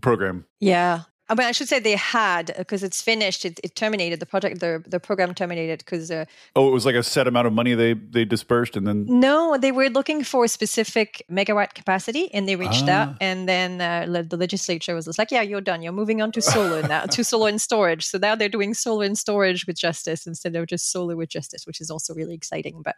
[0.00, 0.46] program.
[0.60, 3.44] Yeah, I mean, I should say they had because it's finished.
[3.44, 4.60] It, it, terminated the project.
[4.60, 6.10] The the program terminated because.
[6.10, 6.24] Uh,
[6.56, 9.06] oh, it was like a set amount of money they they dispersed, and then.
[9.08, 12.92] No, they were looking for specific megawatt capacity, and they reached ah.
[12.92, 15.80] out, and then uh, the legislature was just like, "Yeah, you're done.
[15.82, 19.06] You're moving on to solar now, to solar and storage." So now they're doing solar
[19.06, 22.82] and storage with justice instead of just solar with justice, which is also really exciting.
[22.82, 22.96] But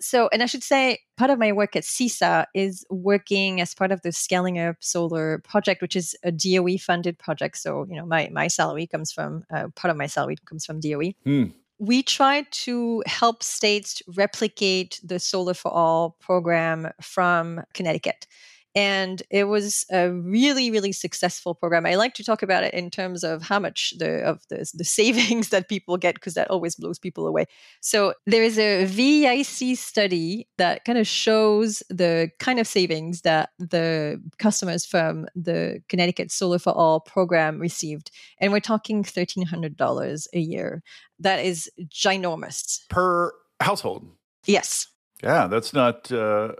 [0.00, 3.90] so, and I should say, part of my work at CESA is working as part
[3.90, 7.58] of the Scaling Up Solar project, which is a DOE funded project.
[7.58, 10.80] So, you know, my, my salary comes from, uh, part of my salary comes from
[10.80, 11.12] DOE.
[11.24, 11.44] Hmm.
[11.80, 18.26] We try to help states replicate the Solar for All program from Connecticut
[18.74, 21.86] and it was a really really successful program.
[21.86, 24.84] I like to talk about it in terms of how much the of the, the
[24.84, 27.46] savings that people get because that always blows people away.
[27.80, 33.50] So there is a vic study that kind of shows the kind of savings that
[33.58, 40.38] the customers from the connecticut solar for all program received and we're talking $1300 a
[40.38, 40.82] year.
[41.20, 42.80] That is ginormous.
[42.88, 44.06] Per household?
[44.46, 44.86] Yes.
[45.22, 46.52] Yeah that's not uh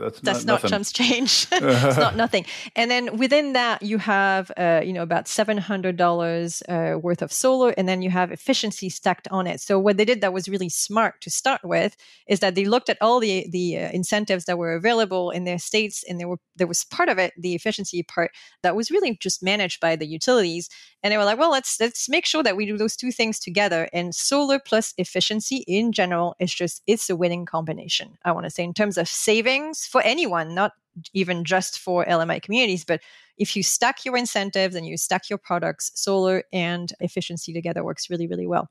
[0.00, 1.46] that's, that's not, not chumps change.
[1.52, 2.44] it's not nothing.
[2.74, 7.22] And then within that, you have uh, you know about seven hundred dollars uh, worth
[7.22, 9.60] of solar, and then you have efficiency stacked on it.
[9.60, 12.88] So what they did that was really smart to start with is that they looked
[12.88, 16.40] at all the the uh, incentives that were available in their states, and there were
[16.56, 18.30] there was part of it, the efficiency part,
[18.62, 20.68] that was really just managed by the utilities.
[21.02, 23.38] And they were like, well, let's let's make sure that we do those two things
[23.38, 23.88] together.
[23.92, 28.18] And solar plus efficiency in general is just it's a winning combination.
[28.24, 30.72] I want to say in terms of savings for anyone, not
[31.12, 33.00] even just for LMI communities, but
[33.36, 38.10] if you stack your incentives and you stack your products, solar and efficiency together works
[38.10, 38.68] really, really well.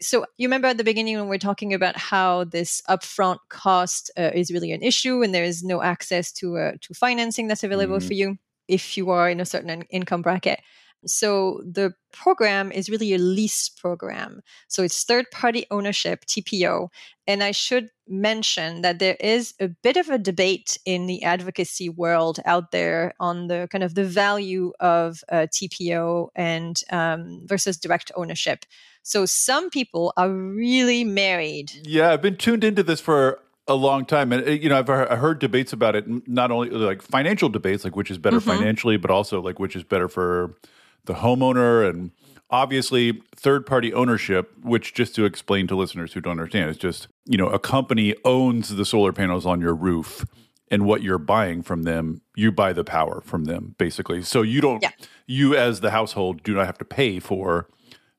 [0.00, 4.10] So you remember at the beginning when we are talking about how this upfront cost
[4.18, 7.64] uh, is really an issue, and there is no access to uh, to financing that's
[7.64, 8.06] available mm-hmm.
[8.06, 10.60] for you if you are in a certain income bracket.
[11.06, 14.40] So the program is really a lease program.
[14.68, 16.88] So it's third party ownership, TPO.
[17.26, 21.88] And I should mention that there is a bit of a debate in the advocacy
[21.88, 27.76] world out there on the kind of the value of uh, TPO and um, versus
[27.76, 28.64] direct ownership.
[29.02, 31.72] So some people are really married.
[31.84, 34.88] Yeah, I've been tuned into this for a long time and uh, you know i've
[34.88, 38.48] heard debates about it not only like financial debates like which is better mm-hmm.
[38.48, 40.54] financially but also like which is better for
[41.04, 42.10] the homeowner and
[42.50, 47.08] obviously third party ownership which just to explain to listeners who don't understand is just
[47.26, 50.24] you know a company owns the solar panels on your roof
[50.70, 54.22] and what you're buying from them you buy the power from them basically.
[54.22, 54.90] So you don't yeah.
[55.26, 57.68] you as the household do not have to pay for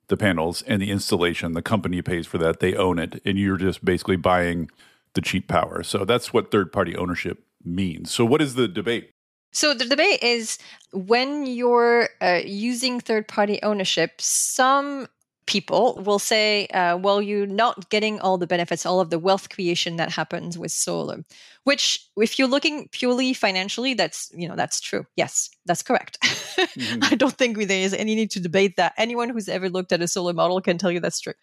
[0.08, 1.54] the panels and the installation.
[1.54, 2.60] The company pays for that.
[2.60, 3.22] They own it.
[3.24, 4.70] And you're just basically buying
[5.14, 5.84] the cheap power.
[5.84, 8.12] So that's what third party ownership means.
[8.12, 9.12] So what is the debate
[9.52, 10.58] so the debate is
[10.92, 15.08] when you're uh, using third party ownership, some
[15.50, 19.50] people will say, uh, well, you're not getting all the benefits, all of the wealth
[19.50, 21.26] creation that happens with solar.
[21.64, 25.06] Which, if you're looking purely financially, that's you know that's true.
[25.16, 26.20] Yes, that's correct.
[26.22, 27.00] Mm-hmm.
[27.12, 28.94] I don't think there is any need to debate that.
[28.98, 31.34] Anyone who's ever looked at a solar model can tell you that's true.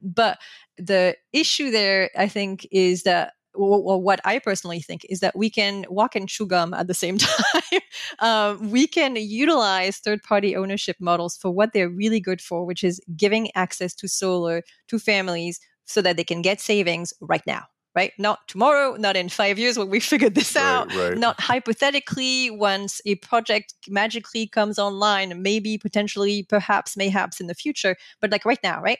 [0.00, 0.38] But
[0.78, 5.50] the issue there, I think, is that well, what I personally think is that we
[5.50, 7.80] can walk and chew gum at the same time.
[8.18, 12.84] um, we can utilize third party ownership models for what they're really good for, which
[12.84, 17.64] is giving access to solar to families so that they can get savings right now.
[17.94, 18.12] Right?
[18.18, 21.16] Not tomorrow, not in five years when we figured this right, out, right.
[21.16, 27.96] not hypothetically once a project magically comes online, maybe potentially, perhaps, mayhaps in the future,
[28.20, 28.98] but like right now, right?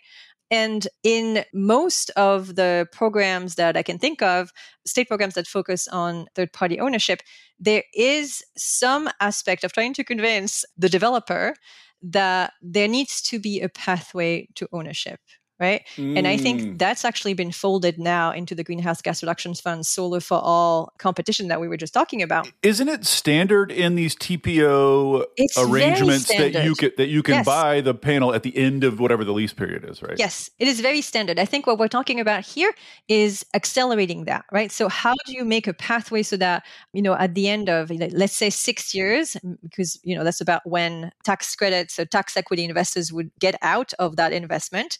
[0.50, 4.50] And in most of the programs that I can think of,
[4.86, 7.20] state programs that focus on third party ownership,
[7.58, 11.54] there is some aspect of trying to convince the developer
[12.02, 15.20] that there needs to be a pathway to ownership
[15.58, 15.82] right?
[15.96, 16.18] Mm.
[16.18, 16.78] And I think mm.
[16.78, 21.48] that's actually been folded now into the Greenhouse Gas Reductions Fund Solar for All competition
[21.48, 22.50] that we were just talking about.
[22.62, 27.46] Isn't it standard in these TPO it's arrangements that you can that you can yes.
[27.46, 30.18] buy the panel at the end of whatever the lease period is, right?
[30.18, 31.38] Yes, it is very standard.
[31.38, 32.72] I think what we're talking about here
[33.08, 34.70] is accelerating that, right?
[34.70, 37.90] So how do you make a pathway so that, you know, at the end of
[37.90, 42.64] let's say 6 years because, you know, that's about when tax credits or tax equity
[42.64, 44.98] investors would get out of that investment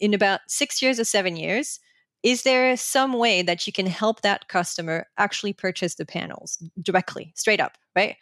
[0.00, 1.80] in about six years or seven years,
[2.22, 7.32] is there some way that you can help that customer actually purchase the panels directly,
[7.36, 8.16] straight up, right?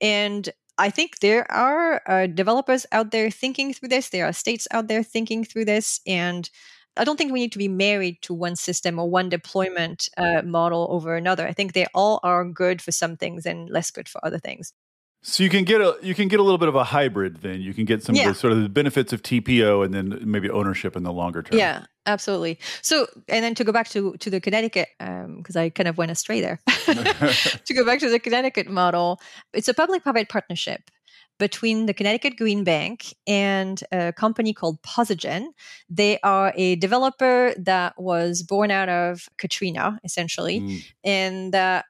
[0.00, 4.08] And I think there are uh, developers out there thinking through this.
[4.08, 6.00] There are states out there thinking through this.
[6.06, 6.48] And
[6.96, 10.42] I don't think we need to be married to one system or one deployment uh,
[10.42, 11.46] model over another.
[11.46, 14.72] I think they all are good for some things and less good for other things.
[15.22, 17.42] So you can get a you can get a little bit of a hybrid.
[17.42, 18.28] Then you can get some yeah.
[18.28, 21.42] of the sort of the benefits of TPO and then maybe ownership in the longer
[21.42, 21.58] term.
[21.58, 22.58] Yeah, absolutely.
[22.80, 25.98] So and then to go back to to the Connecticut because um, I kind of
[25.98, 26.58] went astray there.
[26.86, 29.20] to go back to the Connecticut model,
[29.52, 30.90] it's a public-private partnership
[31.38, 35.48] between the Connecticut Green Bank and a company called Posigen.
[35.88, 40.84] They are a developer that was born out of Katrina, essentially, mm.
[41.02, 41.86] and that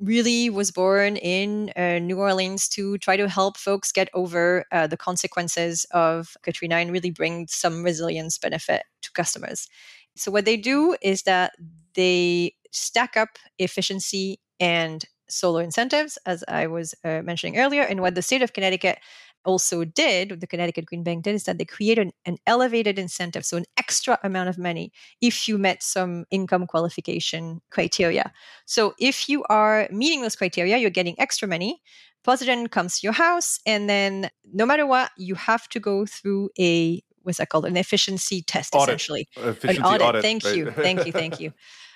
[0.00, 4.86] really was born in uh, New Orleans to try to help folks get over uh,
[4.86, 9.68] the consequences of Katrina and really bring some resilience benefit to customers.
[10.16, 11.52] So, what they do is that
[11.94, 17.82] they stack up efficiency and solar incentives, as I was uh, mentioning earlier.
[17.82, 18.98] And what the state of Connecticut
[19.44, 22.98] also did, what the Connecticut Green Bank did, is that they created an, an, elevated
[22.98, 28.32] incentive, so an extra amount of money if you met some income qualification criteria.
[28.66, 31.82] So if you are meeting those criteria, you're getting extra money.
[32.26, 36.50] Posigen comes to your house, and then no matter what, you have to go through
[36.58, 37.66] a what's that called?
[37.66, 38.96] An efficiency test, audit.
[38.96, 39.28] essentially.
[39.36, 40.02] Efficiency an audit.
[40.02, 40.56] audit thank right?
[40.56, 41.52] you, thank you, thank you.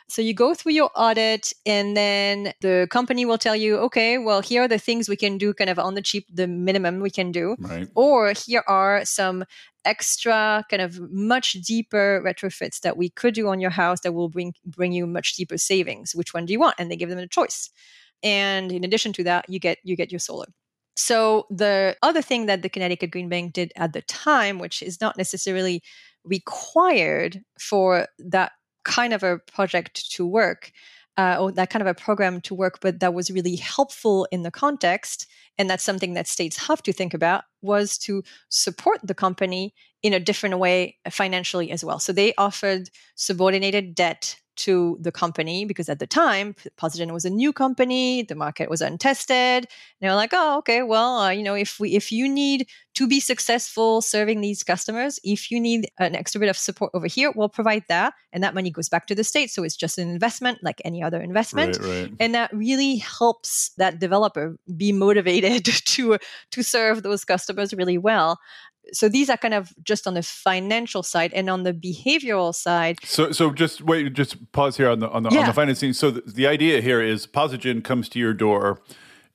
[0.08, 4.40] So you go through your audit, and then the company will tell you, okay, well,
[4.40, 7.10] here are the things we can do kind of on the cheap, the minimum we
[7.10, 7.56] can do.
[7.58, 7.88] Right.
[7.96, 9.44] Or here are some
[9.84, 14.28] extra kind of much deeper retrofits that we could do on your house that will
[14.28, 16.14] bring bring you much deeper savings.
[16.14, 16.76] Which one do you want?
[16.78, 17.70] And they give them a choice.
[18.22, 20.46] And in addition to that, you get you get your solar.
[20.96, 25.00] So the other thing that the Connecticut Green Bank did at the time, which is
[25.00, 25.82] not necessarily
[26.24, 28.52] required for that
[28.86, 30.72] kind of a project to work
[31.18, 34.42] uh, or that kind of a program to work, but that was really helpful in
[34.42, 35.26] the context,
[35.58, 40.12] and that's something that states have to think about, was to support the company in
[40.12, 41.98] a different way financially as well.
[41.98, 47.30] So they offered subordinated debt to the company because at the time Posigen was a
[47.30, 49.64] new company, the market was untested.
[49.64, 49.68] And
[50.00, 53.06] they were like, "Oh, okay, well, uh, you know, if we if you need to
[53.06, 57.32] be successful serving these customers, if you need an extra bit of support over here,
[57.34, 59.50] we'll provide that, and that money goes back to the state.
[59.50, 62.12] So it's just an investment like any other investment, right, right.
[62.20, 66.18] and that really helps that developer be motivated to
[66.50, 68.38] to serve those customers really well
[68.92, 72.98] so these are kind of just on the financial side and on the behavioral side.
[73.04, 75.40] So so just wait just pause here on the on the, yeah.
[75.40, 75.92] on the financing.
[75.92, 78.80] So the, the idea here is posigen comes to your door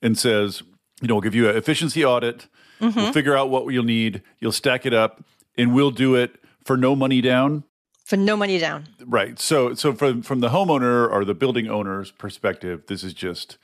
[0.00, 0.62] and says
[1.00, 2.48] you know we'll give you an efficiency audit.
[2.80, 2.98] Mm-hmm.
[2.98, 4.22] we'll figure out what you'll need.
[4.40, 5.24] You'll stack it up
[5.56, 7.62] and we'll do it for no money down.
[8.04, 8.88] For no money down.
[9.04, 9.38] Right.
[9.38, 13.58] So so from from the homeowner or the building owner's perspective this is just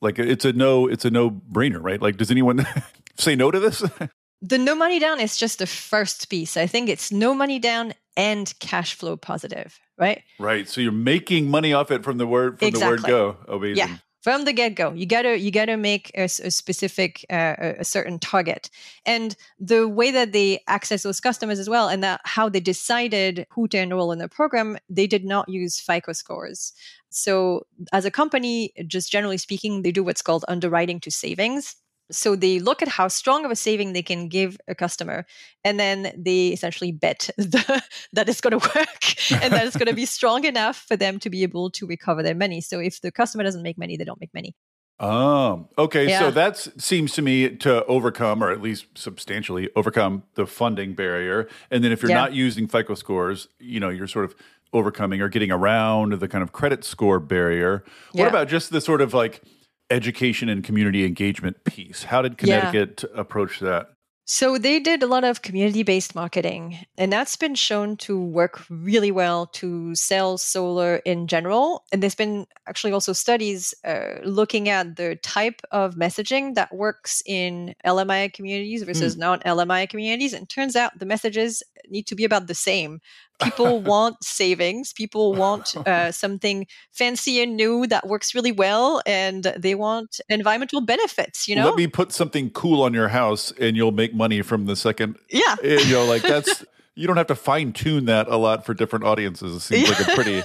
[0.00, 2.00] like it's a no it's a no brainer right?
[2.00, 2.66] Like does anyone
[3.16, 3.84] say no to this
[4.42, 6.56] the no money down is just the first piece.
[6.56, 10.22] I think it's no money down and cash flow positive, right?
[10.38, 10.68] Right.
[10.68, 12.96] So you're making money off it from the word from exactly.
[12.96, 13.54] the word go.
[13.54, 13.76] Amazing.
[13.76, 13.96] Yeah.
[14.22, 18.68] from the get-go you gotta you gotta make a, a specific uh, a certain target
[19.06, 23.46] and the way that they access those customers as well and that how they decided
[23.50, 26.72] who to enroll in the program they did not use fico scores
[27.08, 31.76] so as a company just generally speaking they do what's called underwriting to savings
[32.10, 35.26] so they look at how strong of a saving they can give a customer,
[35.64, 37.82] and then they essentially bet the,
[38.12, 41.18] that it's going to work and that it's going to be strong enough for them
[41.20, 42.60] to be able to recover their money.
[42.60, 44.54] So if the customer doesn't make money, they don't make money.
[45.02, 46.08] Oh, okay.
[46.08, 46.18] Yeah.
[46.18, 51.48] So that seems to me to overcome, or at least substantially overcome, the funding barrier.
[51.70, 52.18] And then if you're yeah.
[52.18, 54.36] not using FICO scores, you know, you're sort of
[54.72, 57.82] overcoming or getting around the kind of credit score barrier.
[58.12, 58.28] What yeah.
[58.28, 59.42] about just the sort of like
[59.90, 62.04] education and community engagement piece.
[62.04, 63.20] How did Connecticut yeah.
[63.20, 63.88] approach that?
[64.32, 68.64] So they did a lot of community based marketing, and that's been shown to work
[68.70, 71.84] really well to sell solar in general.
[71.90, 77.24] And there's been actually also studies uh, looking at the type of messaging that works
[77.26, 79.18] in LMI communities versus mm.
[79.18, 80.32] non LMI communities.
[80.32, 83.00] And turns out the messages need to be about the same.
[83.42, 89.44] People want savings people want uh, something fancy and new that works really well and
[89.56, 91.64] they want environmental benefits you know?
[91.64, 95.16] let me put something cool on your house and you'll make money from the second
[95.30, 95.56] yeah.
[95.62, 96.64] you know like that's
[96.94, 99.54] you don't have to fine tune that a lot for different audiences.
[99.54, 100.42] It seems like a pretty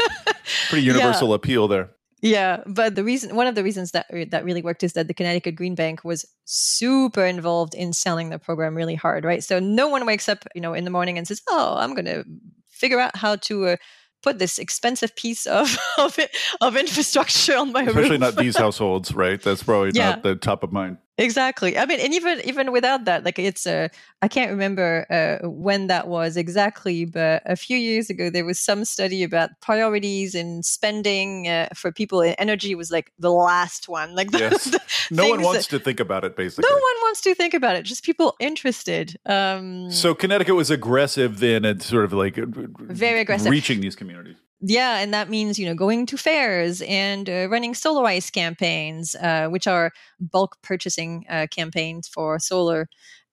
[0.69, 1.36] pretty universal yeah.
[1.36, 1.89] appeal there
[2.22, 5.13] yeah, but the reason, one of the reasons that that really worked is that the
[5.13, 9.43] Connecticut Green Bank was super involved in selling the program really hard, right?
[9.43, 12.05] So no one wakes up, you know, in the morning and says, "Oh, I'm going
[12.05, 12.24] to
[12.68, 13.76] figure out how to uh,
[14.24, 16.18] put this expensive piece of of,
[16.61, 18.05] of infrastructure on my Especially roof.
[18.05, 19.41] Especially not these households, right?
[19.41, 20.11] That's probably yeah.
[20.11, 20.97] not the top of mind.
[21.18, 21.78] Exactly.
[21.78, 23.88] I mean, and even even without that, like it's a, uh,
[24.22, 28.59] I can't remember uh, when that was exactly, but a few years ago there was
[28.59, 32.20] some study about priorities and spending uh, for people.
[32.20, 34.13] And energy was like the last one.
[34.13, 34.66] Like the, yes.
[34.66, 36.36] the no one wants that, to think about it.
[36.36, 37.84] Basically, no one wants to think about it.
[37.84, 39.18] Just people interested.
[39.26, 44.36] Um, so Connecticut was aggressive then, and sort of like very aggressive, reaching these communities.
[44.62, 49.47] Yeah, and that means you know going to fairs and uh, running Solarize campaigns, uh,
[49.49, 52.88] which are bulk purchasing uh, campaigns for solar,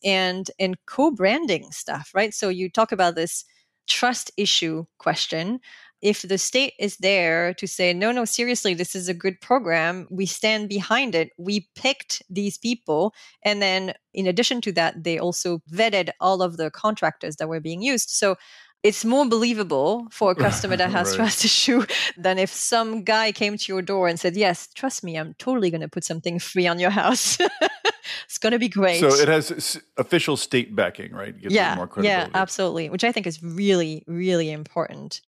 [0.04, 2.34] and and co-branding stuff, right?
[2.34, 3.44] So you talk about this
[3.88, 5.60] trust issue question.
[6.02, 10.08] If the state is there to say, no, no, seriously, this is a good program,
[10.10, 11.30] we stand behind it.
[11.38, 13.14] We picked these people.
[13.44, 17.60] And then, in addition to that, they also vetted all of the contractors that were
[17.60, 18.10] being used.
[18.10, 18.34] So
[18.82, 21.16] it's more believable for a customer that has right.
[21.16, 21.84] trust issue
[22.16, 25.70] than if some guy came to your door and said, "Yes, trust me, I'm totally
[25.70, 27.38] going to put something free on your house.
[28.24, 31.34] it's going to be great." So it has official state backing, right?
[31.38, 32.90] yeah, yeah, absolutely.
[32.90, 35.20] Which I think is really, really important.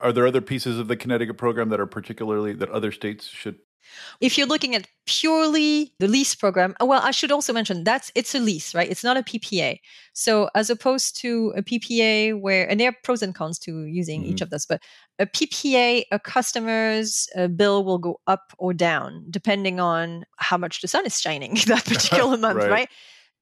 [0.00, 3.56] Are there other pieces of the Connecticut program that are particularly that other states should
[4.20, 8.12] if you're looking at purely the lease program, uh, well, I should also mention that's
[8.14, 8.90] it's a lease, right?
[8.90, 9.80] It's not a PPA.
[10.12, 14.22] So as opposed to a PPA where, and there are pros and cons to using
[14.22, 14.32] mm-hmm.
[14.32, 14.82] each of those, but
[15.18, 20.80] a PPA, a customer's uh, bill will go up or down depending on how much
[20.80, 22.70] the sun is shining that particular month, right?
[22.70, 22.88] right?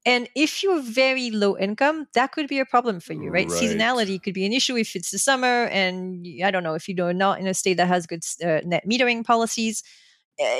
[0.06, 3.46] And if you're very low income, that could be a problem for you, right?
[3.46, 3.48] right?
[3.48, 7.12] Seasonality could be an issue if it's the summer, and I don't know if you're
[7.12, 9.82] not in a state that has good uh, net metering policies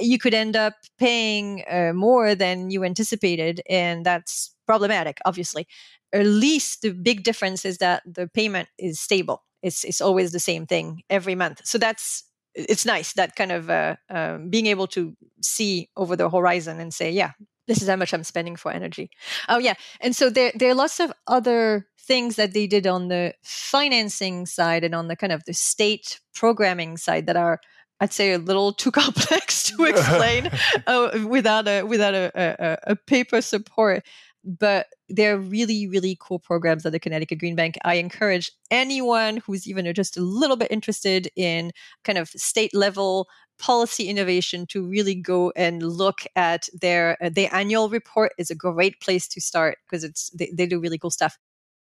[0.01, 5.67] you could end up paying uh, more than you anticipated, and that's problematic, obviously.
[6.13, 9.45] At least the big difference is that the payment is stable.
[9.63, 11.61] It's it's always the same thing every month.
[11.65, 16.29] So that's it's nice that kind of uh, um, being able to see over the
[16.29, 17.33] horizon and say, yeah,
[17.69, 19.11] this is how much I'm spending for energy.
[19.49, 23.09] Oh yeah, and so there there are lots of other things that they did on
[23.09, 27.61] the financing side and on the kind of the state programming side that are
[28.01, 30.51] I'd say a little too complex to explain
[30.87, 34.05] uh, without a without a, a, a, paper support.
[34.43, 37.77] But they're really, really cool programs at the Connecticut Green Bank.
[37.85, 41.73] I encourage anyone who's even just a little bit interested in
[42.05, 43.29] kind of state level
[43.59, 48.55] policy innovation to really go and look at their uh, their annual report is a
[48.55, 51.39] great place to start because it's they, they do really cool stuff.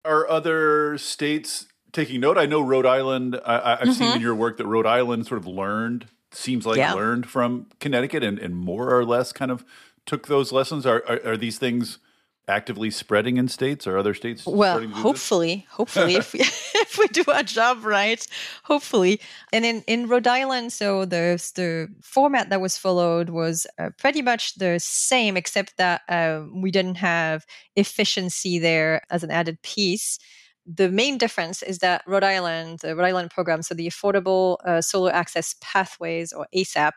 [0.04, 2.38] Are other states taking note.
[2.38, 3.40] I know Rhode Island.
[3.44, 3.92] I, have mm-hmm.
[3.92, 6.94] seen in your work that Rhode Island sort of learned, seems like yeah.
[6.94, 9.64] learned from Connecticut, and, and more or less kind of
[10.06, 10.86] took those lessons.
[10.86, 11.98] Are are, are these things
[12.48, 14.44] actively spreading in states or other states?
[14.44, 16.40] Well, hopefully, hopefully, if we
[16.80, 18.26] if we do our job right,
[18.64, 19.20] hopefully.
[19.52, 24.22] And in in Rhode Island, so the the format that was followed was uh, pretty
[24.22, 27.44] much the same, except that uh, we didn't have
[27.76, 30.18] efficiency there as an added piece
[30.66, 34.80] the main difference is that Rhode Island, the Rhode Island program, so the Affordable uh,
[34.80, 36.92] Solar Access Pathways or ASAP,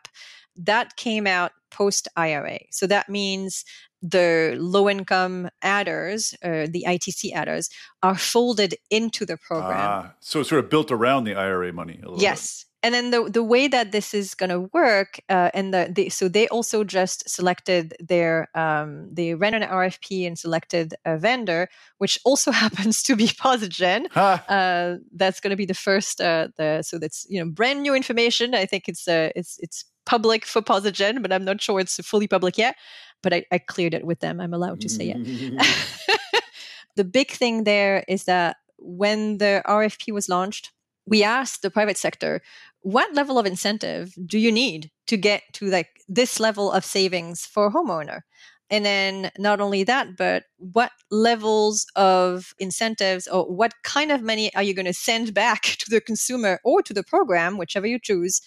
[0.56, 2.58] that came out post IRA.
[2.70, 3.64] So that means
[4.02, 7.68] the low income adders, uh, the ITC adders,
[8.02, 9.76] are folded into the program.
[9.78, 11.94] Ah, so it's sort of built around the IRA money.
[11.94, 12.22] A little bit.
[12.22, 12.65] Yes.
[12.86, 16.08] And then the, the way that this is going to work, uh, and the, the,
[16.08, 21.68] so they also just selected their um, they ran an RFP and selected a vendor,
[21.98, 24.06] which also happens to be Posigen.
[24.46, 26.20] Uh, that's going to be the first.
[26.20, 28.54] Uh, the so that's you know brand new information.
[28.54, 32.28] I think it's uh, it's it's public for Posigen, but I'm not sure it's fully
[32.28, 32.76] public yet
[33.22, 34.40] but I, I cleared it with them.
[34.40, 36.42] I'm allowed to say it.
[36.96, 40.70] the big thing there is that when the RFP was launched,
[41.06, 42.42] we asked the private sector,
[42.80, 47.46] what level of incentive do you need to get to like this level of savings
[47.46, 48.20] for a homeowner?
[48.68, 54.52] And then not only that, but what levels of incentives or what kind of money
[54.56, 57.98] are you going to send back to the consumer or to the program, whichever you
[57.98, 58.40] choose,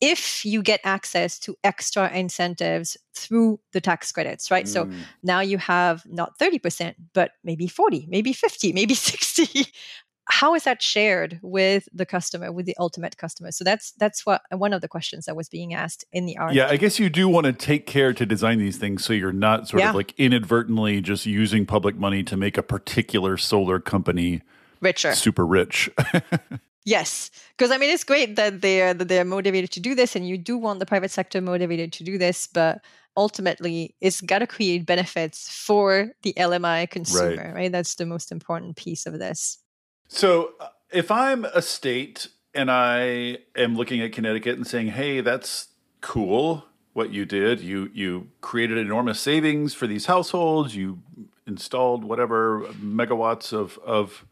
[0.00, 4.64] if you get access to extra incentives through the tax credits, right?
[4.64, 4.68] Mm.
[4.68, 4.90] So
[5.22, 9.66] now you have not 30%, but maybe 40, maybe 50, maybe 60.
[10.30, 13.52] How is that shared with the customer, with the ultimate customer?
[13.52, 16.56] So that's that's what one of the questions that was being asked in the article.
[16.56, 19.32] Yeah, I guess you do want to take care to design these things so you're
[19.32, 19.90] not sort yeah.
[19.90, 24.42] of like inadvertently just using public money to make a particular solar company
[24.80, 25.90] richer, super rich.
[26.84, 30.26] Yes, because I mean it's great that they're that they're motivated to do this, and
[30.26, 32.80] you do want the private sector motivated to do this, but
[33.16, 37.54] ultimately it's got to create benefits for the LMI consumer, right.
[37.54, 37.72] right?
[37.72, 39.58] That's the most important piece of this.
[40.12, 45.20] So, uh, if I'm a state and I am looking at Connecticut and saying, "Hey,
[45.20, 45.68] that's
[46.00, 47.60] cool what you did.
[47.60, 50.74] You you created enormous savings for these households.
[50.74, 50.98] You
[51.46, 54.26] installed whatever megawatts of of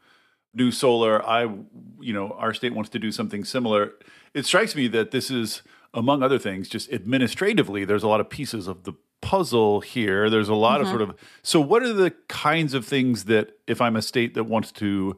[0.53, 1.25] new solar.
[1.25, 1.43] I,
[2.01, 3.93] you know, our state wants to do something similar.
[4.35, 5.63] It strikes me that this is,
[5.95, 10.29] among other things, just administratively, there's a lot of pieces of the puzzle here.
[10.29, 10.83] There's a lot mm-hmm.
[10.83, 11.15] of sort of.
[11.45, 15.17] So, what are the kinds of things that, if I'm a state that wants to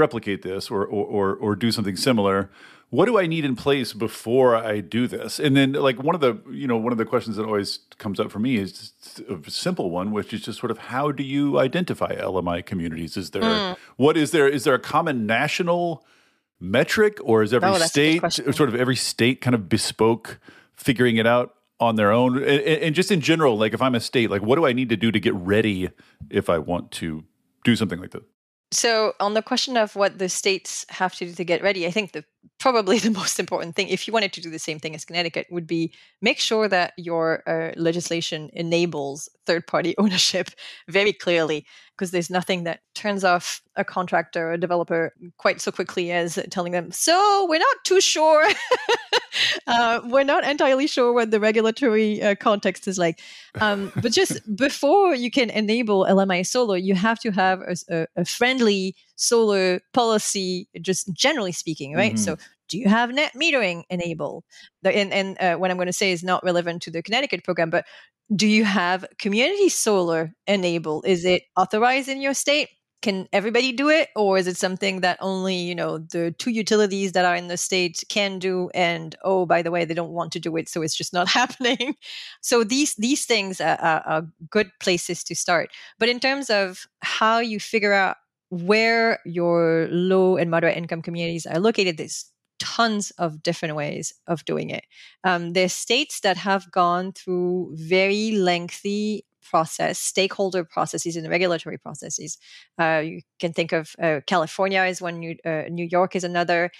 [0.00, 2.50] replicate this or or or, or do something similar,
[2.90, 5.38] what do I need in place before I do this?
[5.38, 8.18] And then like one of the, you know, one of the questions that always comes
[8.18, 8.92] up for me is
[9.28, 13.16] a simple one, which is just sort of how do you identify LMI communities?
[13.16, 13.76] Is there, mm.
[13.96, 16.04] what is there, is there a common national
[16.58, 20.40] metric or is every oh, state, sort of every state kind of bespoke
[20.74, 22.38] figuring it out on their own?
[22.38, 24.88] And, and just in general, like if I'm a state, like what do I need
[24.88, 25.90] to do to get ready
[26.28, 27.22] if I want to
[27.62, 28.24] do something like this?
[28.72, 31.90] So, on the question of what the states have to do to get ready, I
[31.90, 32.24] think the
[32.60, 35.48] probably the most important thing, if you wanted to do the same thing as Connecticut,
[35.50, 35.92] would be
[36.22, 40.50] make sure that your uh, legislation enables third party ownership
[40.88, 41.66] very clearly,
[42.00, 46.38] because there's nothing that turns off a contractor or a developer quite so quickly as
[46.48, 48.48] telling them, so we're not too sure.
[49.66, 53.20] uh, we're not entirely sure what the regulatory uh, context is like.
[53.60, 58.06] Um, but just before you can enable LMI solar, you have to have a, a,
[58.16, 62.14] a friendly solar policy, just generally speaking, right?
[62.14, 62.24] Mm-hmm.
[62.24, 62.36] So
[62.70, 64.44] do you have net metering enabled?
[64.84, 67.68] And, and uh, what I'm going to say is not relevant to the Connecticut program,
[67.68, 67.84] but
[68.34, 71.04] do you have community solar enabled?
[71.06, 72.68] Is it authorized in your state?
[73.02, 77.12] Can everybody do it, or is it something that only you know the two utilities
[77.12, 78.70] that are in the state can do?
[78.74, 81.26] And oh, by the way, they don't want to do it, so it's just not
[81.40, 81.96] happening.
[82.42, 85.70] So these these things are, are, are good places to start.
[85.98, 88.18] But in terms of how you figure out
[88.50, 92.30] where your low and moderate income communities are located, there's
[92.80, 94.84] tons of different ways of doing it.
[95.24, 102.38] Um, there's states that have gone through very lengthy process, stakeholder processes and regulatory processes.
[102.78, 106.70] Uh, you can think of uh, California is one, New, uh, New York is another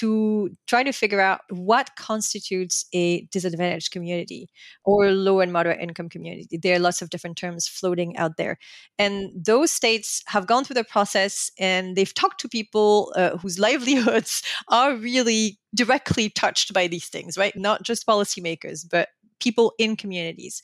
[0.00, 4.48] to try to figure out what constitutes a disadvantaged community
[4.84, 6.58] or low and moderate income community.
[6.58, 8.58] There are lots of different terms floating out there.
[8.98, 13.58] And those states have gone through the process and they've talked to people uh, whose
[13.68, 17.54] livelihoods are really directly touched by these things, right?
[17.56, 20.62] Not just policymakers, but people in communities.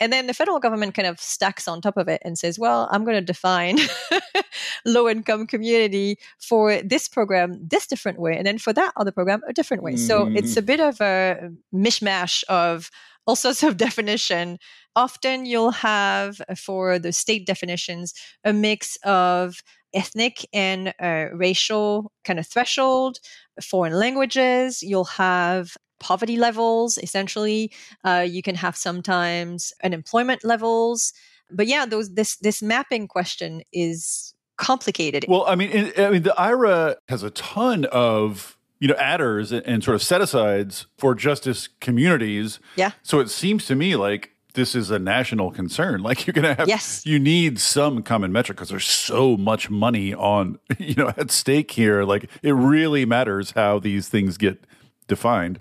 [0.00, 2.88] And then the federal government kind of stacks on top of it and says, well,
[2.90, 3.78] I'm going to define
[4.86, 8.36] low income community for this program this different way.
[8.36, 9.94] And then for that other program, a different way.
[9.94, 9.98] Mm.
[9.98, 10.66] So it's a mm.
[10.66, 12.90] bit of a mishmash of
[13.26, 14.58] all sorts of definition.
[14.94, 19.62] Often you'll have for the state definitions a mix of
[19.94, 23.18] ethnic and uh, racial kind of threshold,
[23.62, 24.82] foreign languages.
[24.82, 27.70] You'll have poverty levels essentially
[28.04, 31.12] uh, you can have sometimes unemployment levels
[31.50, 36.34] but yeah those this this mapping question is complicated well i mean i mean the
[36.38, 41.68] ira has a ton of you know adders and sort of set asides for justice
[41.80, 42.60] communities.
[42.76, 42.92] Yeah.
[43.02, 46.02] So it seems to me like this is a national concern.
[46.08, 47.04] Like you're to have, yes.
[47.04, 51.70] you need some common metric because there's so much money on, you know, at stake
[51.72, 52.04] here.
[52.04, 54.64] Like it really matters how these things get
[55.06, 55.58] defined.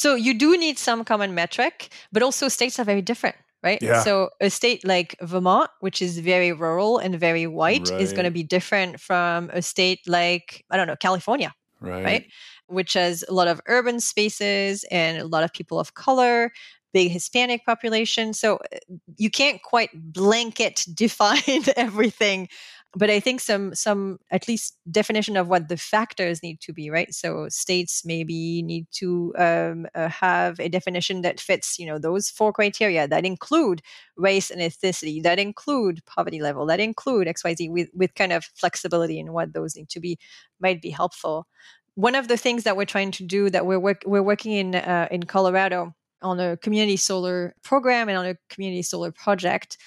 [0.00, 3.82] So you do need some common metric, but also states are very different, right?
[3.82, 4.02] Yeah.
[4.02, 8.00] So a state like Vermont, which is very rural and very white, right.
[8.00, 12.02] is going to be different from a state like, I don't know, California, right?
[12.02, 12.26] right?
[12.66, 16.50] Which has a lot of urban spaces and a lot of people of color
[16.92, 18.32] big Hispanic population.
[18.32, 18.78] So uh,
[19.16, 22.48] you can't quite blanket define everything.
[22.96, 26.90] But I think some some at least definition of what the factors need to be,
[26.90, 27.14] right?
[27.14, 32.30] So states maybe need to um, uh, have a definition that fits, you know, those
[32.30, 33.80] four criteria that include
[34.16, 38.32] race and ethnicity, that include poverty level, that include X Y Z with with kind
[38.32, 40.18] of flexibility in what those need to be,
[40.58, 41.46] might be helpful.
[41.94, 44.74] One of the things that we're trying to do that we're work, we're working in
[44.74, 49.78] uh, in Colorado on a community solar program and on a community solar project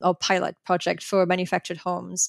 [0.00, 2.28] or pilot project for manufactured homes.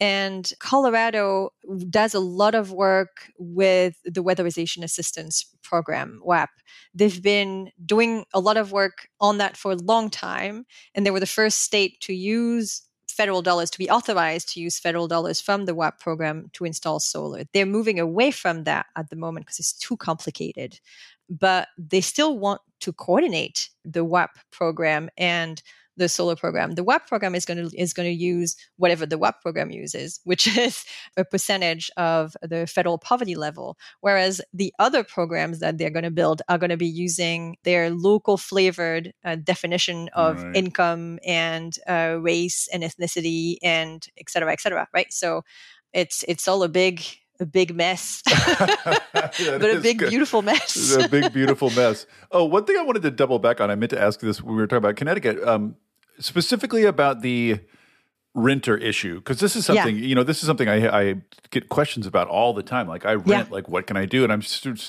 [0.00, 1.50] And Colorado
[1.90, 6.50] does a lot of work with the Weatherization Assistance Program, WAP.
[6.94, 11.10] They've been doing a lot of work on that for a long time, and they
[11.10, 15.40] were the first state to use federal dollars to be authorized to use federal dollars
[15.40, 17.42] from the WAP program to install solar.
[17.52, 20.78] They're moving away from that at the moment because it's too complicated
[21.28, 25.62] but they still want to coordinate the WAP program and
[25.98, 26.72] the solar program.
[26.76, 30.20] The WAP program is going to is going to use whatever the WAP program uses,
[30.24, 30.84] which is
[31.18, 33.76] a percentage of the federal poverty level.
[34.00, 37.90] Whereas the other programs that they're going to build are going to be using their
[37.90, 40.56] local flavored uh, definition of Right.
[40.56, 44.86] income and uh, race and ethnicity and et cetera, et cetera.
[44.94, 45.12] Right.
[45.12, 45.42] So
[45.92, 47.02] it's it's all a big
[47.40, 48.22] a big mess,
[49.12, 50.10] but a big good.
[50.10, 50.96] beautiful mess.
[50.96, 52.06] A big, beautiful mess.
[52.32, 53.70] Oh, one thing I wanted to double back on.
[53.70, 55.76] I meant to ask this when we were talking about Connecticut, um,
[56.20, 57.60] specifically about the
[58.34, 59.76] renter issue, because this is Yeah.
[59.82, 60.22] something you know.
[60.22, 61.14] This is something I, I
[61.50, 62.86] get questions about all the time.
[62.88, 63.54] Like I rent, Yeah.
[63.54, 64.22] like what can I do?
[64.24, 64.42] And I'm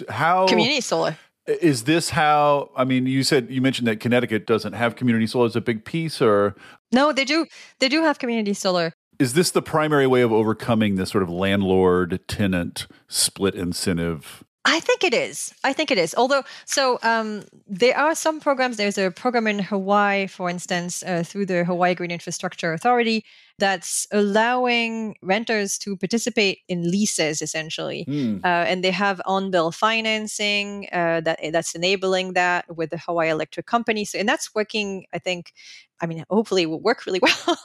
[0.09, 1.17] how Community solar.
[1.47, 2.69] is this how?
[2.75, 5.83] I mean, you said you mentioned that Connecticut doesn't have community solar as a big
[5.85, 6.55] piece, or
[6.91, 7.45] No, they do.
[7.79, 8.93] They do have community solar.
[9.19, 14.43] is this the primary way of overcoming this sort of landlord tenant split incentive?
[14.65, 15.53] I think it is.
[15.63, 16.13] I think it is.
[16.17, 18.75] Although, so um, there are some programs.
[18.75, 23.23] There's a program in Hawaii, for instance, uh, through the Hawaii Green Infrastructure Authority,
[23.57, 28.03] that's allowing renters to participate in leases, essentially.
[28.03, 28.37] Hmm.
[28.43, 33.65] Uh, and they have on-bill financing uh, that that's enabling that with the Hawaii Electric
[33.65, 34.03] Company.
[34.03, 35.05] So, and that's working.
[35.13, 35.53] I think.
[36.01, 37.59] I mean, hopefully, it will work really well.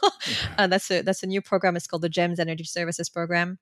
[0.58, 1.76] uh, that's a that's a new program.
[1.76, 3.58] It's called the GEMS Energy Services Program.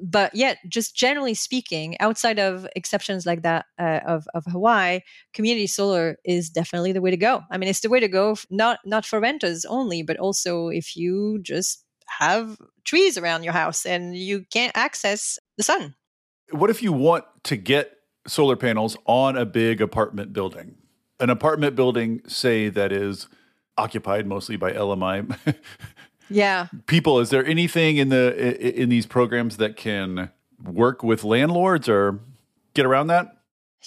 [0.00, 5.00] But yet, just generally speaking, outside of exceptions like that uh, of of Hawaii,
[5.34, 7.42] community solar is definitely the way to go.
[7.50, 8.36] I mean, it's the way to go.
[8.50, 11.84] Not not for renters only, but also if you just
[12.18, 15.94] have trees around your house and you can't access the sun.
[16.50, 20.76] what if you want to get solar panels on a big apartment building?
[21.20, 23.28] An apartment building, say, that is
[23.78, 25.36] occupied mostly by LMI
[26.28, 26.68] Yeah.
[26.86, 27.20] people.
[27.20, 30.30] Is there anything in the in these programs that can
[30.62, 32.20] work with landlords or
[32.74, 33.36] get around that?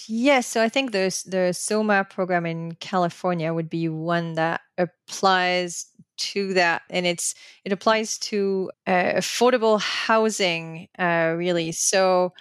[0.08, 5.86] Yes, so I think there's the SOMAH program in California would be one that applies
[6.18, 7.34] to that, and it's
[7.64, 11.72] it applies to uh, affordable housing, uh, really.
[11.72, 12.34] So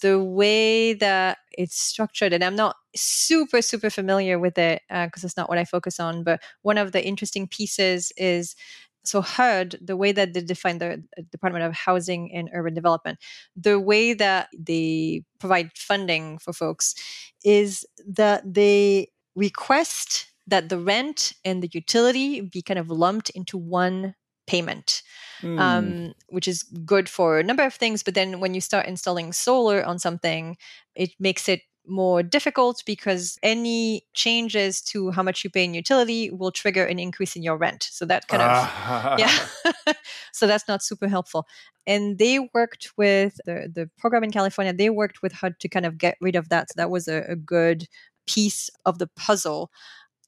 [0.00, 5.36] the way that it's structured, and I'm not super super familiar with it because it's
[5.36, 8.54] not what I focus on, but one of the interesting pieces is.
[9.04, 13.18] So HUD, the way that they define the uh, Department of Housing and Urban Development,
[13.56, 16.94] the way that they provide funding for folks
[17.44, 23.56] is that they request that the rent and the utility be kind of lumped into
[23.56, 24.14] one
[24.46, 25.02] payment,
[25.40, 25.58] Hmm.
[25.58, 28.02] um, which is good for a number of things.
[28.02, 30.56] But then when you start installing solar on something,
[30.94, 36.30] it makes it more difficult because any changes to how much you pay in utility
[36.30, 37.88] will trigger an increase in your rent.
[37.90, 39.16] So that kind of Ah.
[39.18, 39.92] yeah.
[40.32, 41.46] So that's not super helpful.
[41.86, 45.86] And they worked with the, the program in california they worked with hud to kind
[45.86, 46.68] of get rid of that.
[46.68, 47.86] So that was a, a good
[48.26, 49.70] piece of the puzzle.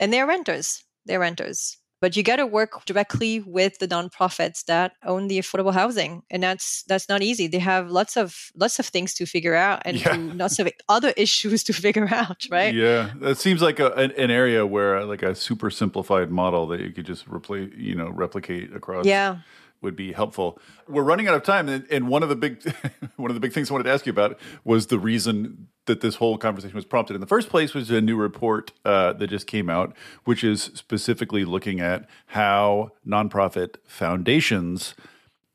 [0.01, 0.85] And they're renters.
[1.07, 5.73] They're renters but you got to work directly with the nonprofits that own the affordable
[5.73, 7.47] housing and that's that's not easy.
[7.47, 10.15] They have lots of lots of things to figure out and Yeah.
[10.35, 12.75] lots of other issues to figure out right?
[12.75, 16.81] Yeah, that seems like a, an, an area where like a super simplified model that
[16.81, 19.39] you could just replace, you know, replicate across yeah
[19.85, 20.59] would be helpful.
[20.89, 22.61] We're running out of time, and, and one of the big
[23.17, 26.01] one of the big things I wanted to ask you about was the reason that
[26.01, 29.29] this whole conversation was prompted in the first place was a new report uh, that
[29.29, 34.95] just came out, which is specifically looking at how nonprofit foundations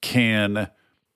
[0.01, 0.69] can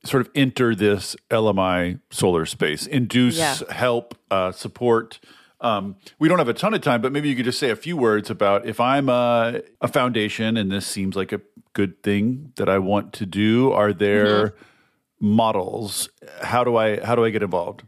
[0.03, 3.55] sort of enter this LMI solar space, induce, Yeah.
[3.69, 5.19] help, uh, support.
[5.61, 7.75] Um, we don't have a ton of time, but maybe you could just say a
[7.77, 11.39] few words about if I'm a, a foundation and this seems like a
[11.73, 13.71] good thing that I want to do.
[13.71, 15.35] Are there mm-hmm.
[15.35, 16.09] models?
[16.41, 17.83] How do I how do I get involved?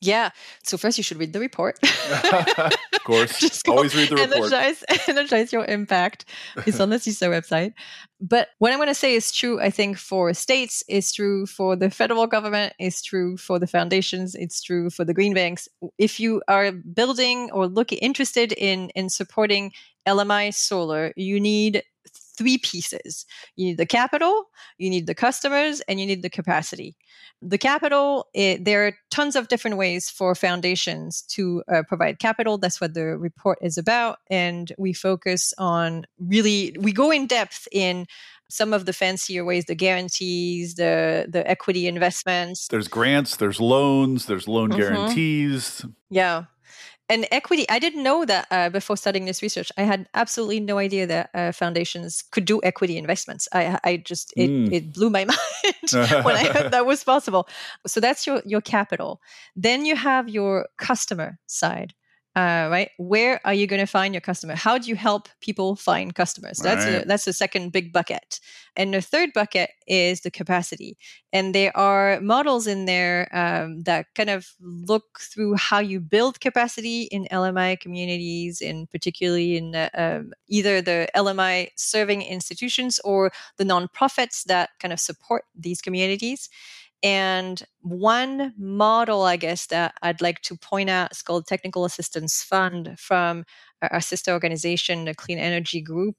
[0.00, 0.30] Yeah.
[0.62, 1.78] So first, you should read the report.
[3.00, 4.52] Of course, Just always read the report.
[4.52, 6.26] Energize, energize your impact.
[6.66, 7.72] It's on the CESA website.
[8.20, 11.76] But what I'm going to say is true, I think, for states, is true for
[11.76, 15.66] the federal government, is true for the foundations, it's true for the green banks.
[15.96, 19.72] If you are building or looking interested in in supporting
[20.06, 21.82] LMI solar, you need
[22.40, 23.26] three pieces.
[23.56, 24.44] You need the capital,
[24.78, 26.96] you need the customers, and you need the capacity.
[27.42, 32.56] The capital, it, there are tons of different ways for foundations to uh, provide capital.
[32.56, 34.16] That's what the report is about.
[34.30, 38.06] And we focus on really, we go in depth in
[38.48, 42.68] some of the fancier ways, the guarantees, the, the equity investments.
[42.68, 44.76] There's grants, there's loans, there's loan Mhm.
[44.76, 45.84] guarantees.
[46.10, 46.44] Yeah.
[47.10, 49.72] And equity, I didn't know that uh, before starting this research.
[49.76, 53.48] I had absolutely no idea that uh, foundations could do equity investments.
[53.52, 54.72] I, I just, it, Mm.
[54.72, 55.90] it blew my mind
[56.24, 57.48] when I heard that was possible.
[57.86, 59.20] So that's your, your capital.
[59.56, 61.94] Then you have your customer side.
[62.36, 64.54] Uh, right, where are you going to find your customer?
[64.54, 66.58] How do you help people find customers?
[66.58, 67.02] That's Right.
[67.02, 68.38] a, that's the second big bucket,
[68.76, 70.96] and the third bucket is the capacity.
[71.32, 76.40] And there are models in there um, that kind of look through how you build
[76.40, 83.32] capacity in LMI communities, and particularly in uh, um, either the LMI serving institutions or
[83.56, 86.48] the nonprofits that kind of support these communities.
[87.02, 92.42] And one model, I guess, that I'd like to point out is called Technical Assistance
[92.42, 93.44] Fund from
[93.90, 96.16] our sister organization, the Clean Energy Group,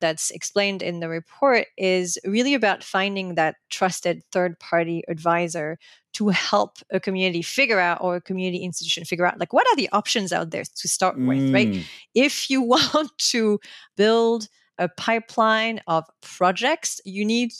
[0.00, 5.78] that's explained in the report, is really about finding that trusted third party advisor
[6.12, 9.76] to help a community figure out or a community institution figure out like what are
[9.76, 11.68] the options out there to start with, right?
[11.68, 11.84] Mm.
[12.14, 12.62] if you
[12.92, 13.58] want to
[13.96, 17.52] build a pipeline of projects, you need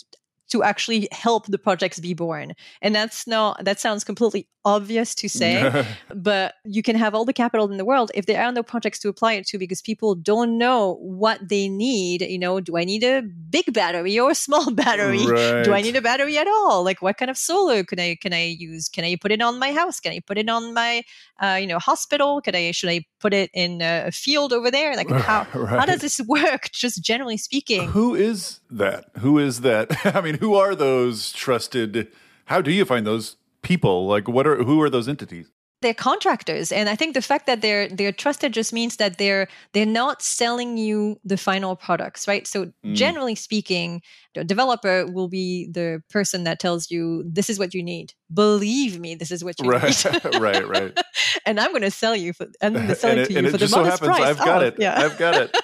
[0.51, 2.55] to actually help the projects be born.
[2.83, 7.33] And that's not, that sounds completely obvious to say, but you can have all the
[7.33, 10.15] capital in the world if there are no projects to apply it to because people
[10.15, 12.23] don't know what they need.
[12.23, 15.19] You know, do I need a big battery or a small battery?
[15.19, 16.85] Do I need a battery at all?
[16.85, 18.89] Like, what kind of solar can I can I use?
[18.89, 20.01] Can I put it on my house?
[20.01, 21.03] Can I put it on my,
[21.41, 22.41] uh, you know, hospital?
[22.41, 24.97] Can I should I put it in a field over there?
[24.97, 26.71] Like, how how does this work?
[26.73, 27.89] Just generally speaking.
[27.89, 29.07] Who is that?
[29.19, 30.07] Who is that?
[30.17, 32.09] I mean, who are those trusted?
[32.47, 34.07] How do you find those people?
[34.07, 35.51] Like, what are who are those entities?
[35.83, 39.49] they're contractors and i think the fact that they're they're trusted just means that they're
[39.73, 42.95] they're not selling you the final products right so Mm.
[42.95, 44.03] generally speaking
[44.35, 49.01] the developer will be the person that tells you this is what you need believe
[49.01, 51.01] me this is what you Right, need right, right.
[51.47, 53.33] and i'm going to sell you for i'm going to sell and it it, to
[53.33, 54.75] you and for it the just so happens price I've got Oh, it.
[54.79, 55.57] yeah I've got it.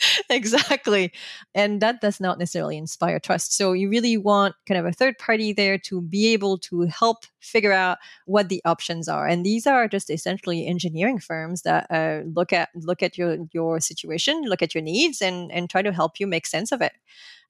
[0.30, 1.12] exactly.
[1.54, 3.56] And that does not necessarily inspire trust.
[3.56, 7.24] So you really want kind of a third party there to be able to help
[7.40, 9.26] figure out what the options are.
[9.26, 13.80] And these are just essentially engineering firms that uh, look at look at your your
[13.80, 16.92] situation, look at your needs, and and try to help you make sense of it.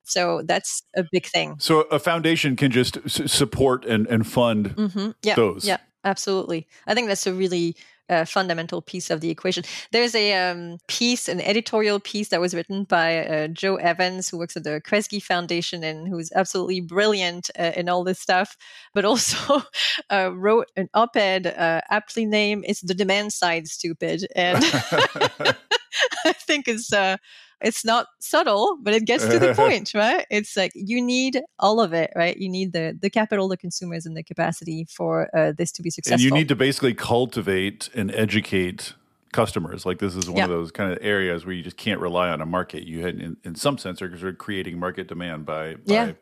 [0.04, 1.56] So that's a big thing.
[1.58, 5.66] So a foundation can just s- support and, and fund hmm Yeah, those.
[5.66, 6.66] yeah, absolutely.
[6.86, 7.76] I think that's a really
[8.08, 9.64] uh, fundamental piece of the equation.
[9.92, 14.38] There's a um, piece, an editorial piece that was written by uh, Joe Evans, who
[14.38, 18.56] works at the Kresge Foundation and who's absolutely brilliant uh, in all this stuff,
[18.94, 19.62] but also
[20.10, 24.64] uh, wrote an op-ed uh, aptly named It's the Demand Side Stupid?" and
[26.24, 27.16] I think it's uh,
[27.60, 30.26] it's not subtle, but it gets to the point, right?
[30.30, 32.36] It's like you need all of it, right?
[32.36, 35.90] You need the the capital, the consumers, and the capacity for uh, this to be
[35.90, 36.14] successful.
[36.14, 38.94] and you need to basically cultivate and educate
[39.32, 39.84] customers.
[39.84, 40.44] Like this is one Yeah.
[40.44, 42.84] of those kind of areas where you just can't rely on a market.
[42.84, 46.12] You had, in, in some sense, are sort of creating market demand by, by Yeah.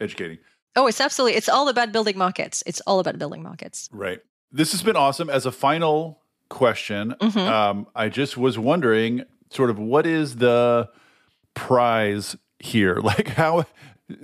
[0.00, 0.38] educating.
[0.76, 1.36] oh, it's absolutely.
[1.36, 2.62] It's all about building markets.
[2.66, 3.88] It's all about building markets.
[3.92, 4.20] Right.
[4.50, 5.28] This has been awesome.
[5.30, 7.36] As a final question, Mhm.
[7.36, 9.24] um, I just was wondering,
[9.54, 10.88] sort of, what is the
[11.54, 12.96] prize here?
[13.02, 13.66] Like, how?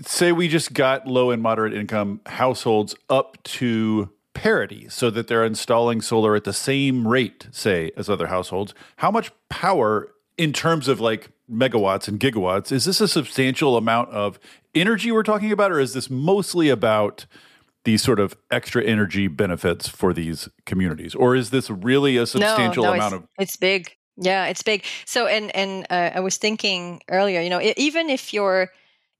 [0.03, 5.45] Say we just got low and moderate income households up to parity, so that they're
[5.45, 8.75] installing solar at the same rate, say, as other households.
[8.97, 12.71] How much power, in terms of like megawatts and gigawatts.
[12.73, 14.39] Is this a substantial amount of
[14.75, 17.27] energy we're talking about, or is this mostly about
[17.85, 22.85] these sort of extra energy benefits for these communities, or is this really a substantial
[22.85, 23.29] no, no, amount it's, of?
[23.39, 23.97] It's big.
[24.21, 24.85] Yeah, it's big.
[25.07, 28.69] So, and and uh, I was thinking earlier, you know, even if you're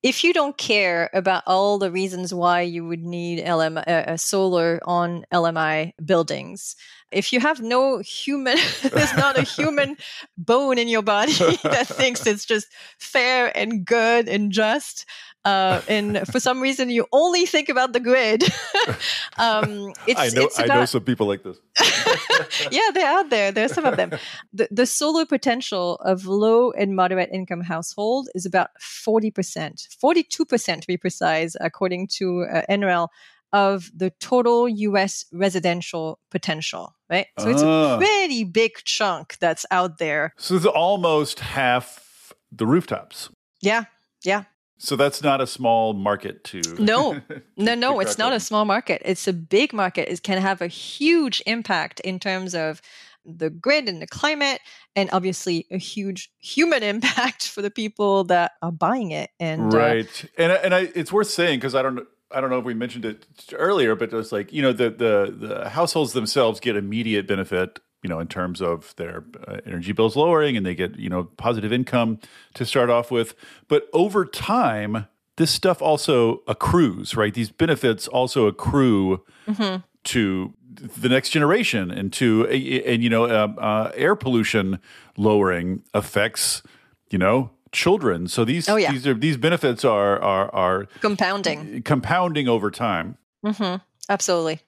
[0.03, 4.81] if you don't care about all the reasons why you would need LM, uh, solar
[4.85, 6.77] on LMI buildings,
[7.13, 9.97] if you have no human, there's not a human
[10.39, 11.33] bone in your body
[11.65, 15.07] that thinks it's just fair and good and just,
[15.45, 18.45] uh, and for some reason you only think about the grid.
[19.39, 21.59] um, I know, about, I know some people like this.
[22.71, 23.51] yeah, they're out there.
[23.51, 24.11] There's some of them.
[24.53, 30.87] The, the solar potential of low and moderate income household is about 40%, 42% to
[30.87, 33.09] be precise, according to uh, NREL
[33.53, 37.27] of the total US residential potential, right?
[37.39, 37.99] So it's a ah.
[37.99, 40.35] pretty big chunk that's out there.
[40.37, 43.31] So it's almost half the rooftops.
[43.61, 43.85] Yeah.
[44.25, 44.45] Yeah.
[44.83, 47.21] So that's not a small market to No.
[47.57, 49.03] No, no, it's not a small market.
[49.05, 50.09] It's a big market.
[50.09, 52.81] It can have a huge impact in terms of
[53.27, 54.61] the grid and the climate
[54.97, 59.77] and obviously a huge human impact for the people that are buying it and uh,
[59.77, 62.01] right uh, and and I, it's worth saying because i don't
[62.33, 65.35] I don't know if we mentioned it earlier, but it's like you know the the
[65.37, 70.17] the households themselves get immediate benefit, you know, in terms of their uh, energy bills
[70.17, 72.19] lowering, and they get you know positive income
[72.55, 73.35] to start off with.
[73.69, 77.33] But over time, this stuff also accrues, right?
[77.33, 79.83] These benefits also accrue mm-hmm.
[80.05, 84.79] to the next generation, and to and you know uh, uh, air pollution
[85.17, 86.63] lowering affects
[87.11, 88.29] you know children.
[88.29, 88.93] So these oh, yeah.
[88.93, 93.17] these are these benefits are are are compounding compounding over time.
[93.45, 93.77] Mm-hmm.
[94.09, 94.61] Absolutely.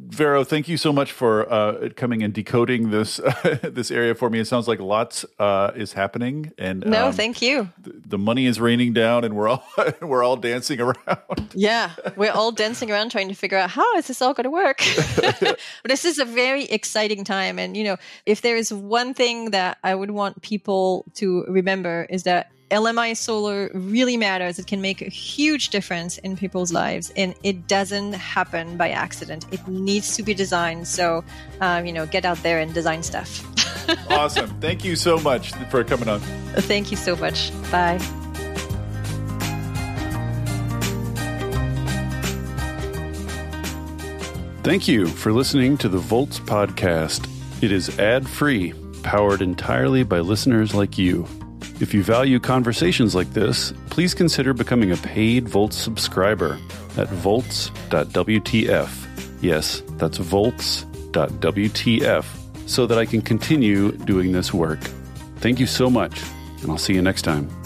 [0.00, 4.30] Vero, thank you so much for uh, coming and decoding this uh, this area for
[4.30, 4.40] me.
[4.40, 7.68] It sounds like lots uh, is happening, and no, um, thank you.
[7.84, 9.64] Th- the money is raining down, and we're all
[10.00, 11.52] we're all dancing around.
[11.54, 14.50] Yeah, we're all dancing around trying to figure out how is this all going to
[14.50, 14.82] work.
[15.16, 19.50] but this is a very exciting time, and you know, if there is one thing
[19.50, 24.58] that I would want people to remember is that LMI solar really matters.
[24.58, 29.44] It can make a huge difference in people's lives, and it doesn't happen by accident.
[29.52, 30.88] It needs to be designed.
[30.88, 31.22] So,
[31.60, 33.44] um, you know, get out there and design stuff.
[34.10, 34.48] awesome.
[34.60, 36.20] Thank you so much for coming on.
[36.20, 37.52] Thank you so much.
[37.70, 37.98] Bye.
[44.62, 47.28] Thank you for listening to the Volts podcast.
[47.62, 51.26] It is ad free, powered entirely by listeners like you.
[51.82, 56.56] If you value conversations like this, please consider becoming a paid Volts subscriber
[56.96, 58.88] at volts.wtf.
[59.42, 60.78] Yes, that's volts.wtf
[62.66, 64.78] so that I can continue doing this work.
[65.38, 66.22] Thank you so much,
[66.62, 67.61] and I'll see you next time.